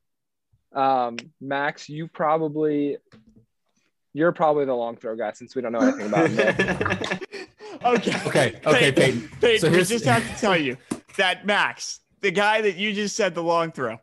Um, 0.73 1.17
Max, 1.41 1.89
you 1.89 2.09
probably 2.09 2.97
you're 4.13 4.33
probably 4.33 4.65
the 4.65 4.75
long 4.75 4.97
throw 4.97 5.17
guy 5.17 5.33
since 5.33 5.55
we 5.55 5.63
don't 5.63 5.73
know 5.73 5.81
anything 5.81 6.07
about 6.07 6.31
Nick. 6.31 7.27
Okay. 7.83 8.15
Okay, 8.27 8.61
okay, 8.67 8.93
Peyton. 8.93 9.31
Peyton, 9.41 9.61
So 9.61 9.71
we 9.71 9.85
just 9.85 10.05
have 10.05 10.27
to 10.29 10.41
tell 10.41 10.57
you 10.57 10.77
that 11.17 11.47
Max, 11.47 12.01
the 12.21 12.31
guy 12.31 12.61
that 12.61 12.77
you 12.77 12.93
just 12.93 13.17
said 13.17 13.35
the 13.35 13.43
long 13.43 13.73
throw, 13.73 13.99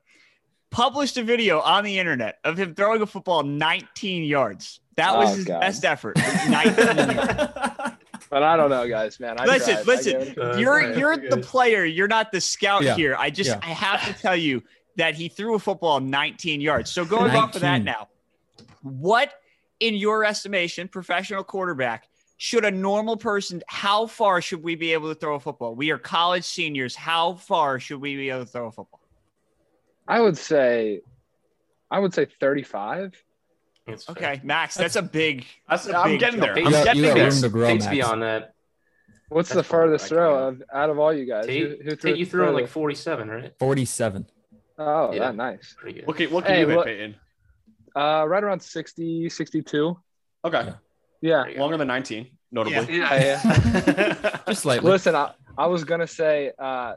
published 0.70 1.18
a 1.18 1.24
video 1.24 1.60
on 1.62 1.84
the 1.84 1.98
internet 2.00 2.40
of 2.44 2.58
him 2.58 2.76
throwing 2.76 3.02
a 3.02 3.06
football 3.06 3.44
19 3.44 4.24
yards. 4.24 4.80
That 4.96 5.16
was 5.16 5.32
Oh, 5.32 5.36
his 5.36 5.46
God. 5.46 5.62
best 5.62 5.86
effort. 5.86 6.18
19. 6.50 6.74
But 8.30 8.44
I 8.44 8.58
don't 8.58 8.70
know, 8.70 8.88
guys, 8.90 9.20
man. 9.20 9.40
I 9.40 9.46
listen, 9.46 9.76
tried. 9.76 9.88
Listen. 9.88 10.20
gave 10.20 10.28
it- 10.30 10.38
Uh, 10.38 10.58
you're 10.58 10.84
okay, 10.84 11.00
you're 11.00 11.18
the 11.18 11.38
player. 11.38 11.86
You're 11.86 12.08
not 12.10 12.32
the 12.32 12.42
scout 12.42 12.84
Yeah, 12.84 12.96
here. 12.96 13.16
I 13.18 13.30
just 13.30 13.50
yeah. 13.52 13.60
I 13.62 13.68
have 13.68 14.06
to 14.06 14.22
tell 14.22 14.36
you 14.36 14.64
that 14.98 15.16
he 15.16 15.30
threw 15.30 15.56
a 15.56 15.60
football 15.60 16.00
19 16.02 16.60
yards. 16.60 16.92
So 16.92 17.06
going 17.06 17.32
off 17.36 17.56
of 17.56 17.62
that 17.62 17.84
now, 17.84 18.10
what 18.82 19.34
in 19.80 19.94
your 19.96 20.26
estimation, 20.26 20.88
professional 20.88 21.44
quarterback, 21.44 22.10
should 22.38 22.66
a 22.66 22.72
normal 22.72 23.16
person, 23.18 23.64
how 23.68 24.08
far 24.08 24.42
should 24.42 24.62
we 24.64 24.76
be 24.76 24.92
able 24.94 25.14
to 25.14 25.20
throw 25.20 25.36
a 25.36 25.40
football? 25.40 25.74
We 25.76 25.92
are 25.92 25.98
college 25.98 26.44
seniors. 26.44 26.96
How 26.96 27.34
far 27.36 27.80
should 27.80 28.02
we 28.02 28.16
be 28.16 28.30
able 28.30 28.46
to 28.46 28.52
throw 28.52 28.68
a 28.68 28.72
football? 28.72 29.00
I 30.08 30.22
would 30.22 30.38
say, 30.38 31.02
I 31.92 32.00
would 32.00 32.14
say 32.14 32.26
35. 32.40 33.14
It's 33.88 34.06
fair. 34.06 34.16
Okay, 34.16 34.42
Max, 34.44 34.76
that's 34.76 34.96
a 34.98 35.02
big. 35.02 35.46
That's, 35.70 35.86
That's 35.86 35.96
a 35.96 35.98
I'm 36.00 36.12
big 36.12 36.20
getting 36.20 36.40
there. 36.40 36.52
I'm 36.52 36.58
You 36.58 36.72
got- 36.72 36.84
getting 36.86 37.02
you 37.04 37.08
got 37.10 37.16
there. 37.16 37.30
room 37.32 37.42
to 37.42 37.50
grow, 37.50 37.68
Max. 37.74 37.88
beyond 37.88 38.22
that. 38.24 38.54
What's 39.30 39.50
the 39.50 39.56
That's 39.56 39.68
probably 39.68 39.88
furthest 39.98 40.12
right, 40.12 40.18
throw 40.18 40.48
of, 40.48 40.64
out 40.74 40.90
of 40.90 41.00
all 41.00 41.14
you 41.14 41.26
guys? 41.26 41.46
Tate, 41.46 41.62
who, 41.62 41.70
who 41.84 41.96
threw 41.96 42.12
Tate, 42.12 42.18
you 42.18 42.26
it 42.26 42.30
threw 42.30 42.48
in 42.48 42.54
like 42.54 42.68
47, 42.68 43.28
right? 43.30 43.54
47. 43.60 44.26
Oh, 44.78 45.12
Yeah. 45.14 45.20
that 45.20 45.36
nice. 45.36 45.76
Pretty 45.78 46.00
good. 46.00 46.08
What 46.08 46.16
can, 46.18 46.32
what 46.32 46.46
can 46.46 46.54
Hey, 46.56 46.62
you 46.62 46.68
hit, 46.70 46.86
Peyton? 46.86 47.16
Uh, 47.96 48.26
right 48.28 48.44
around 48.44 48.62
60, 48.62 49.28
62. 49.30 49.98
Okay. 50.46 50.58
Yeah. 50.58 50.74
Yeah. 51.22 51.42
There 51.42 51.50
you 51.50 51.56
go. 51.56 51.62
Longer 51.62 51.78
than 51.78 51.88
19, 51.88 52.28
notably. 52.52 52.98
Yeah, 52.98 53.16
yeah. 53.44 54.38
Just 54.48 54.62
slightly. 54.62 54.90
Listen, 54.90 55.16
I, 55.16 55.32
I 55.58 55.66
was 55.68 55.84
gonna 55.84 56.08
say, 56.08 56.52
uh, 56.60 56.94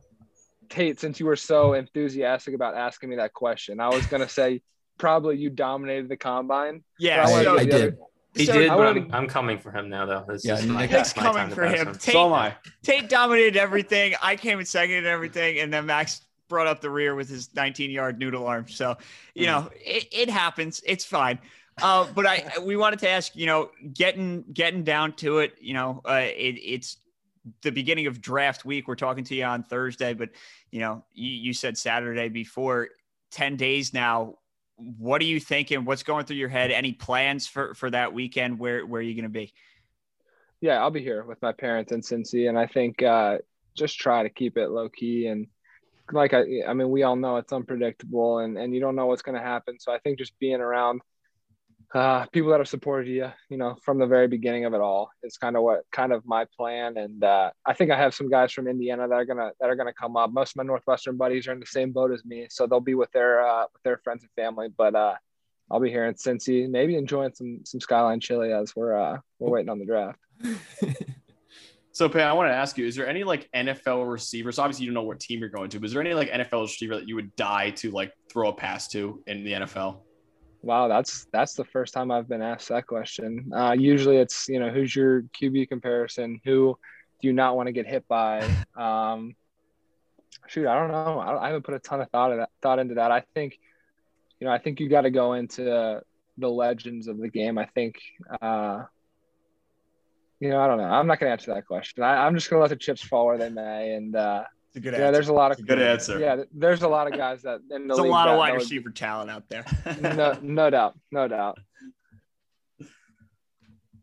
Tate, 0.71 0.99
since 1.01 1.21
you 1.21 1.27
were 1.27 1.37
so 1.37 1.75
enthusiastic 1.75 2.55
about 2.55 2.75
asking 2.77 3.11
me 3.11 3.17
that 3.17 3.35
question, 3.35 3.81
I 3.81 3.89
was 3.89 4.07
gonna 4.07 4.29
say 4.29 4.63
probably 4.99 5.37
you 5.37 5.51
dominated 5.51 6.09
the 6.09 6.17
combine. 6.17 6.83
Yeah, 6.99 7.27
I 7.27 7.31
I, 7.33 7.45
so, 7.45 7.59
I 7.59 7.65
do 7.65 7.71
the 7.71 7.79
did. 7.79 7.99
He 8.35 8.47
so 8.47 8.53
did, 8.53 8.69
but 8.69 8.87
I'm, 8.87 9.13
I'm 9.13 9.27
coming 9.27 9.59
for 9.59 9.73
him 9.73 9.89
now, 9.89 10.07
though. 10.07 10.25
This 10.29 10.45
Yeah, 10.45 10.55
is 10.55 10.67
my, 10.67 10.87
Nick's 10.87 11.17
my 11.17 11.23
coming 11.25 11.43
time 11.43 11.51
for 11.51 11.65
him. 11.65 11.89
him. 11.89 11.95
Tate, 11.95 12.13
so 12.15 12.27
am 12.27 12.33
I. 12.33 12.55
Tate 12.85 13.09
dominated 13.09 13.57
everything. 13.57 14.15
I 14.23 14.37
came 14.37 14.61
in 14.61 14.67
second 14.67 14.97
and 14.97 15.07
everything, 15.07 15.59
and 15.59 15.73
then 15.73 15.87
Max 15.87 16.23
brought 16.49 16.69
up 16.69 16.81
the 16.81 16.91
rear 16.91 17.17
with 17.17 17.29
his 17.29 17.53
19 17.57 17.91
yard 17.91 18.21
noodle 18.21 18.47
arm. 18.47 18.69
So, 18.69 18.97
you 19.35 19.47
know, 19.47 19.69
it, 19.75 20.07
it 20.13 20.31
happens. 20.31 20.81
It's 20.87 21.05
fine. 21.05 21.41
Uh, 21.83 22.07
but 22.15 22.27
I 22.27 22.45
we 22.63 22.77
wanted 22.77 23.01
to 23.01 23.09
ask, 23.09 23.35
you 23.35 23.47
know, 23.47 23.71
getting 23.95 24.45
getting 24.53 24.85
down 24.85 25.15
to 25.15 25.39
it, 25.39 25.55
you 25.61 25.75
know, 25.75 26.01
uh, 26.09 26.21
it, 26.23 26.57
it's 26.63 26.99
the 27.63 27.71
beginning 27.71 28.07
of 28.07 28.21
draft 28.21 28.65
week. 28.65 28.89
We're 28.89 28.95
talking 28.95 29.25
to 29.25 29.35
you 29.35 29.45
on 29.45 29.63
Thursday, 29.63 30.15
but 30.15 30.31
you 30.71 30.81
know, 30.81 31.05
you, 31.13 31.31
you 31.31 31.53
said 31.53 31.77
Saturday 31.77 32.29
before 32.29 32.89
10 33.33 33.57
days 33.57 33.95
now. 33.95 34.37
What 34.77 35.21
are 35.21 35.27
you 35.27 35.41
thinking? 35.41 35.85
What's 35.85 36.03
going 36.03 36.25
through 36.25 36.37
your 36.37 36.49
head? 36.49 36.71
Any 36.71 36.93
plans 36.93 37.47
for 37.47 37.75
for 37.75 37.91
that 37.91 38.15
weekend? 38.15 38.59
Where 38.59 38.87
where 38.87 39.01
are 39.01 39.03
you 39.03 39.15
going 39.15 39.25
to 39.25 39.29
be? 39.29 39.53
Yeah, 40.63 40.81
I'll 40.81 40.91
be 40.91 41.03
here 41.03 41.23
with 41.25 41.41
my 41.43 41.53
parents 41.53 41.93
in 41.93 42.01
Cincy, 42.01 42.49
and 42.49 42.59
I 42.59 42.67
think 42.67 43.03
uh, 43.03 43.39
just 43.75 43.99
try 43.99 44.23
to 44.23 44.31
keep 44.31 44.57
it 44.57 44.71
low 44.71 44.89
key 44.89 45.27
and 45.27 45.47
like 46.13 46.35
I, 46.35 46.45
I 46.67 46.75
mean, 46.75 46.91
we 46.91 47.03
all 47.03 47.17
know 47.17 47.37
it's 47.37 47.53
unpredictable, 47.53 48.39
and 48.39 48.59
and 48.59 48.75
you 48.75 48.81
don't 48.81 48.97
know 48.97 49.07
what's 49.07 49.23
going 49.23 49.37
to 49.37 49.45
happen. 49.45 49.79
So 49.79 49.93
I 49.93 49.99
think 49.99 50.19
just 50.19 50.39
being 50.39 50.61
around 50.61 51.03
uh, 51.95 52.27
people 52.27 52.51
that 52.51 52.61
have 52.61 52.69
supported 52.69 53.09
you, 53.09 53.31
you 53.49 53.57
know, 53.57 53.77
from 53.83 53.99
the 53.99 54.07
very 54.07 54.29
beginning 54.29 54.65
of 54.65 54.75
it 54.75 54.81
all, 54.81 55.11
is 55.23 55.37
kind 55.37 55.57
of 55.57 55.63
what 55.63 55.83
kind 55.91 56.13
of 56.13 56.25
my 56.25 56.47
plan. 56.57 56.97
And 56.97 57.25
uh, 57.25 57.51
I 57.67 57.73
think 57.73 57.91
I 57.91 57.97
have 57.97 58.15
some 58.15 58.31
guys 58.31 58.53
from 58.53 58.69
Indiana 58.69 59.09
that 59.09 59.15
are 59.15 59.25
gonna 59.25 59.51
that 59.61 59.71
are 59.71 59.77
gonna 59.77 59.93
come 59.93 60.17
up. 60.17 60.33
Most 60.33 60.53
of 60.53 60.57
my 60.57 60.63
Northwestern 60.63 61.17
buddies 61.17 61.49
are 61.49 61.53
in 61.53 61.61
the 61.61 61.67
same 61.67 61.91
boat 61.91 62.13
as 62.13 62.25
me, 62.25 62.47
so 62.49 62.67
they'll 62.67 62.81
be 62.81 62.95
with 62.95 63.11
their 63.13 63.45
uh, 63.45 63.65
with 63.73 63.83
their 63.83 63.99
friends 63.99 64.23
and 64.23 64.31
family. 64.37 64.69
But 64.77 64.95
uh, 64.95 65.15
I'll 65.71 65.81
be 65.81 65.91
here 65.91 66.07
in 66.07 66.15
Cincy, 66.15 66.69
maybe 66.69 66.97
enjoying 66.97 67.35
some 67.35 67.61
some 67.65 67.81
Skyline 67.81 68.21
chili 68.21 68.53
as 68.53 68.75
we're 68.77 68.97
uh, 68.97 69.19
we're 69.39 69.51
waiting 69.51 69.71
on 69.71 69.79
the 69.79 69.87
draft. 69.87 70.19
So, 71.93 72.09
Peyton, 72.09 72.29
I 72.29 72.33
want 72.33 72.49
to 72.49 72.55
ask 72.55 72.79
you: 72.79 72.87
Is 72.87 72.95
there 72.95 73.09
any 73.09 73.25
like 73.25 73.51
NFL 73.53 74.11
receivers? 74.11 74.59
Obviously, 74.59 74.87
you 74.87 74.91
don't 74.91 74.95
know 74.95 75.07
what 75.07 75.19
team 75.19 75.41
you're 75.41 75.49
going 75.49 75.71
to, 75.71 75.81
but 75.81 75.87
is 75.87 75.93
there 75.93 76.01
any 76.01 76.15
like 76.15 76.31
NFL 76.31 76.63
receiver 76.63 76.95
that 76.95 77.09
you 77.09 77.17
would 77.17 77.35
die 77.37 77.71
to 77.71 77.91
like 77.91 78.13
throw 78.31 78.49
a 78.49 78.53
pass 78.53 78.89
to 78.89 79.23
in 79.27 79.45
the 79.45 79.53
NFL? 79.53 79.99
Wow, 80.63 80.89
that's 80.89 81.27
that's 81.33 81.55
the 81.55 81.65
first 81.65 81.95
time 81.95 82.11
I've 82.11 82.29
been 82.29 82.43
asked 82.43 82.69
that 82.69 82.87
question. 82.87 83.51
Uh, 83.55 83.75
usually, 83.79 84.19
it's 84.19 84.49
you 84.49 84.61
know 84.61 84.71
who's 84.71 84.95
your 84.95 85.23
QB 85.23 85.69
comparison, 85.69 86.41
who 86.45 86.79
do 87.21 87.29
you 87.29 87.33
not 87.33 87.57
want 87.57 87.69
to 87.69 87.73
get 87.73 87.87
hit 87.87 88.07
by. 88.09 88.49
Um, 88.77 89.35
shoot, 90.47 90.67
I 90.67 90.79
don't 90.79 90.91
know. 90.91 91.19
I, 91.19 91.45
I 91.45 91.47
haven't 91.49 91.65
put 91.67 91.75
a 91.75 91.79
ton 91.81 92.01
of 92.01 92.09
thought 92.11 92.33
of 92.33 92.39
that, 92.39 92.49
thought 92.63 92.79
into 92.79 92.95
that. 92.95 93.11
I 93.11 93.23
think, 93.35 93.59
you 94.39 94.47
know, 94.47 94.53
I 94.53 94.59
think 94.59 94.81
you 94.81 94.89
got 94.89 95.03
to 95.03 95.11
go 95.11 95.35
into 95.35 96.01
the 96.39 96.49
legends 96.49 97.09
of 97.09 97.19
the 97.19 97.29
game. 97.29 97.59
I 97.59 97.67
think, 97.67 97.97
uh, 98.41 98.85
you 100.41 100.49
know, 100.49 100.61
I 100.61 100.67
don't 100.67 100.79
know. 100.79 100.85
I'm 100.85 101.07
not 101.07 101.21
gonna 101.21 101.33
answer 101.33 101.53
that 101.55 101.67
question. 101.67 102.03
I, 102.03 102.27
I'm 102.27 102.35
just 102.35 102.49
gonna 102.49 102.63
let 102.63 102.71
the 102.71 102.77
chips 102.77 103.03
fall 103.03 103.27
where 103.27 103.37
they 103.37 103.51
may. 103.51 103.95
And 103.95 104.17
uh, 104.17 104.45
It's 104.71 104.77
a 104.77 104.81
good 104.81 104.93
yeah, 104.95 105.11
there's 105.11 105.27
a 105.29 105.33
lot 105.33 105.51
of 105.51 105.67
Good 105.67 105.81
answer. 105.83 106.21
yeah, 106.21 106.45
there's 106.55 106.83
a 106.83 106.89
lot 106.89 107.09
of 107.13 107.19
guys 107.19 107.43
that 107.43 107.61
in 107.73 107.89
the 107.89 107.95
There's 107.95 108.07
a 108.07 108.11
lot 108.11 108.29
of 108.29 108.35
that- 108.35 108.39
wide 108.39 108.49
that 108.51 108.53
would- 108.55 108.63
receiver 108.63 108.91
talent 108.91 109.29
out 109.29 109.49
there. 109.49 109.65
No, 110.01 110.39
no 110.41 110.71
doubt, 110.71 110.97
no 111.11 111.27
doubt. 111.27 111.59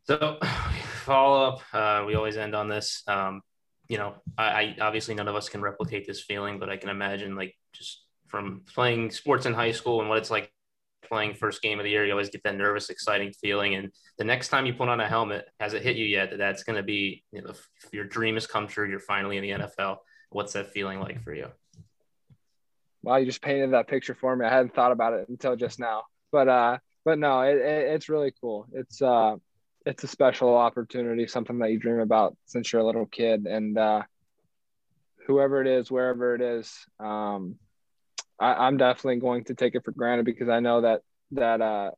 So, 0.04 0.38
follow 1.06 1.48
up. 1.50 1.62
Uh, 1.74 2.04
we 2.06 2.16
always 2.16 2.38
end 2.38 2.56
on 2.56 2.68
this. 2.68 3.04
Um, 3.08 3.42
you 3.90 3.98
know, 3.98 4.16
I, 4.38 4.46
I 4.46 4.76
obviously 4.82 5.16
none 5.16 5.28
of 5.30 5.36
us 5.36 5.48
can 5.50 5.62
replicate 5.62 6.06
this 6.06 6.22
feeling, 6.22 6.60
but 6.60 6.70
I 6.70 6.78
can 6.78 6.90
imagine 6.90 7.36
like 7.36 7.56
just 7.74 8.04
from 8.28 8.64
playing 8.74 9.12
sports 9.12 9.46
in 9.46 9.54
high 9.54 9.72
school 9.72 10.02
and 10.02 10.10
what 10.10 10.18
it's 10.18 10.30
like 10.30 10.52
playing 11.08 11.34
first 11.36 11.62
game 11.62 11.80
of 11.80 11.86
the 11.86 11.90
year. 11.92 12.06
You 12.06 12.12
always 12.12 12.30
get 12.30 12.44
that 12.44 12.56
nervous, 12.58 12.90
exciting 12.90 13.32
feeling, 13.42 13.76
and 13.76 13.92
the 14.18 14.26
next 14.26 14.50
time 14.50 14.66
you 14.66 14.74
put 14.74 14.90
on 14.90 15.00
a 15.00 15.08
helmet, 15.08 15.46
has 15.62 15.74
it 15.74 15.82
hit 15.84 15.96
you 15.96 16.06
yet 16.06 16.32
that 16.32 16.38
that's 16.38 16.64
going 16.64 16.76
to 16.76 16.84
be 16.84 17.24
you 17.32 17.42
know, 17.42 17.52
if 17.52 17.68
your 17.94 18.04
dream 18.04 18.34
has 18.36 18.46
come 18.48 18.68
true? 18.68 18.90
You're 18.90 19.00
finally 19.00 19.38
in 19.38 19.44
the 19.44 19.66
NFL. 19.66 19.98
What's 20.30 20.54
that 20.54 20.72
feeling 20.72 21.00
like 21.00 21.24
for 21.24 21.34
you? 21.34 21.48
Wow, 23.04 23.18
you 23.18 23.26
just 23.26 23.42
painted 23.42 23.72
that 23.72 23.88
picture 23.88 24.16
for 24.16 24.36
me. 24.36 24.46
I 24.46 24.50
hadn't 24.50 24.76
thought 24.76 24.92
about 24.92 25.14
it 25.14 25.30
until 25.30 25.56
just 25.56 25.80
now. 25.80 26.04
But 26.32 26.50
uh, 26.50 26.78
but 27.06 27.20
no, 27.20 27.42
it, 27.42 27.58
it, 27.58 27.88
it's 27.94 28.10
really 28.10 28.34
cool. 28.42 28.68
It's 28.74 29.02
uh, 29.02 29.36
it's 29.86 30.04
a 30.04 30.08
special 30.08 30.56
opportunity, 30.56 31.28
something 31.28 31.60
that 31.60 31.72
you 31.72 31.80
dream 31.80 32.00
about 32.00 32.36
since 32.46 32.72
you're 32.72 32.82
a 32.82 32.86
little 32.86 33.06
kid, 33.06 33.46
and 33.46 33.78
uh, 33.78 34.02
whoever 35.26 35.62
it 35.62 35.68
is, 35.68 35.90
wherever 35.90 36.36
it 36.36 36.42
is, 36.42 36.74
um, 37.00 37.56
I, 38.40 38.54
I'm 38.54 38.78
definitely 38.78 39.22
going 39.22 39.46
to 39.46 39.56
take 39.56 39.76
it 39.76 39.86
for 39.86 39.92
granted 39.92 40.26
because 40.26 40.50
I 40.50 40.60
know 40.60 40.82
that 40.82 41.02
that 41.32 41.62
uh, 41.62 41.92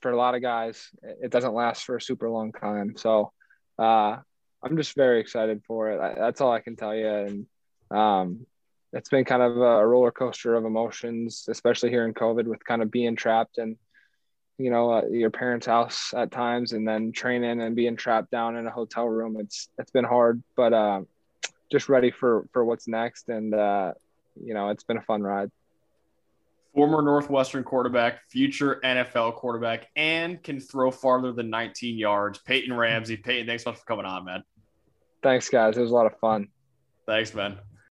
for 0.00 0.10
a 0.10 0.16
lot 0.16 0.34
of 0.34 0.42
guys, 0.42 0.88
it 1.02 1.30
doesn't 1.30 1.54
last 1.54 1.84
for 1.84 1.96
a 1.96 2.00
super 2.00 2.30
long 2.30 2.52
time. 2.52 2.94
So 2.96 3.32
uh, 3.78 4.16
I'm 4.62 4.76
just 4.76 4.96
very 4.96 5.20
excited 5.20 5.62
for 5.66 5.90
it. 5.90 6.00
I, 6.00 6.14
that's 6.14 6.40
all 6.40 6.52
I 6.52 6.60
can 6.60 6.76
tell 6.76 6.94
you, 6.94 7.08
and 7.08 7.46
um, 7.90 8.46
it's 8.92 9.08
been 9.08 9.24
kind 9.24 9.42
of 9.42 9.56
a 9.56 9.86
roller 9.86 10.10
coaster 10.10 10.54
of 10.54 10.64
emotions, 10.64 11.46
especially 11.48 11.90
here 11.90 12.06
in 12.06 12.14
COVID, 12.14 12.44
with 12.46 12.64
kind 12.64 12.82
of 12.82 12.90
being 12.90 13.16
trapped 13.16 13.58
in, 13.58 13.76
you 14.56 14.70
know, 14.70 14.90
uh, 14.92 15.06
your 15.10 15.30
parents' 15.30 15.66
house 15.66 16.12
at 16.16 16.30
times, 16.30 16.72
and 16.72 16.88
then 16.88 17.12
training 17.12 17.60
and 17.60 17.76
being 17.76 17.96
trapped 17.96 18.30
down 18.30 18.56
in 18.56 18.66
a 18.66 18.70
hotel 18.70 19.06
room. 19.06 19.36
It's 19.38 19.68
it's 19.78 19.90
been 19.90 20.04
hard, 20.04 20.42
but 20.56 20.72
uh, 20.72 21.02
just 21.70 21.88
ready 21.88 22.10
for 22.10 22.46
for 22.52 22.64
what's 22.64 22.88
next, 22.88 23.28
and 23.28 23.54
uh, 23.54 23.92
you 24.42 24.54
know, 24.54 24.70
it's 24.70 24.84
been 24.84 24.96
a 24.96 25.02
fun 25.02 25.22
ride. 25.22 25.50
former 26.74 27.02
Northwestern 27.02 27.62
quarterback, 27.64 28.28
future 28.30 28.80
NFL 28.84 29.34
quarterback, 29.34 29.88
and 29.96 30.42
can 30.42 30.60
throw 30.60 30.90
farther 30.90 31.32
than 31.32 31.50
19 31.50 31.98
yards. 31.98 32.38
Peyton 32.38 32.74
Ramsey. 32.74 33.16
Peyton, 33.16 33.46
thanks 33.46 33.64
so 33.64 33.70
much 33.70 33.80
for 33.80 33.84
coming 33.84 34.06
on, 34.06 34.24
man. 34.24 34.44
Thanks, 35.22 35.48
guys. 35.48 35.76
It 35.76 35.80
was 35.80 35.90
a 35.90 35.94
lot 35.94 36.06
of 36.06 36.18
fun. 36.20 36.48
Thanks, 37.06 37.34
man. 37.34 37.58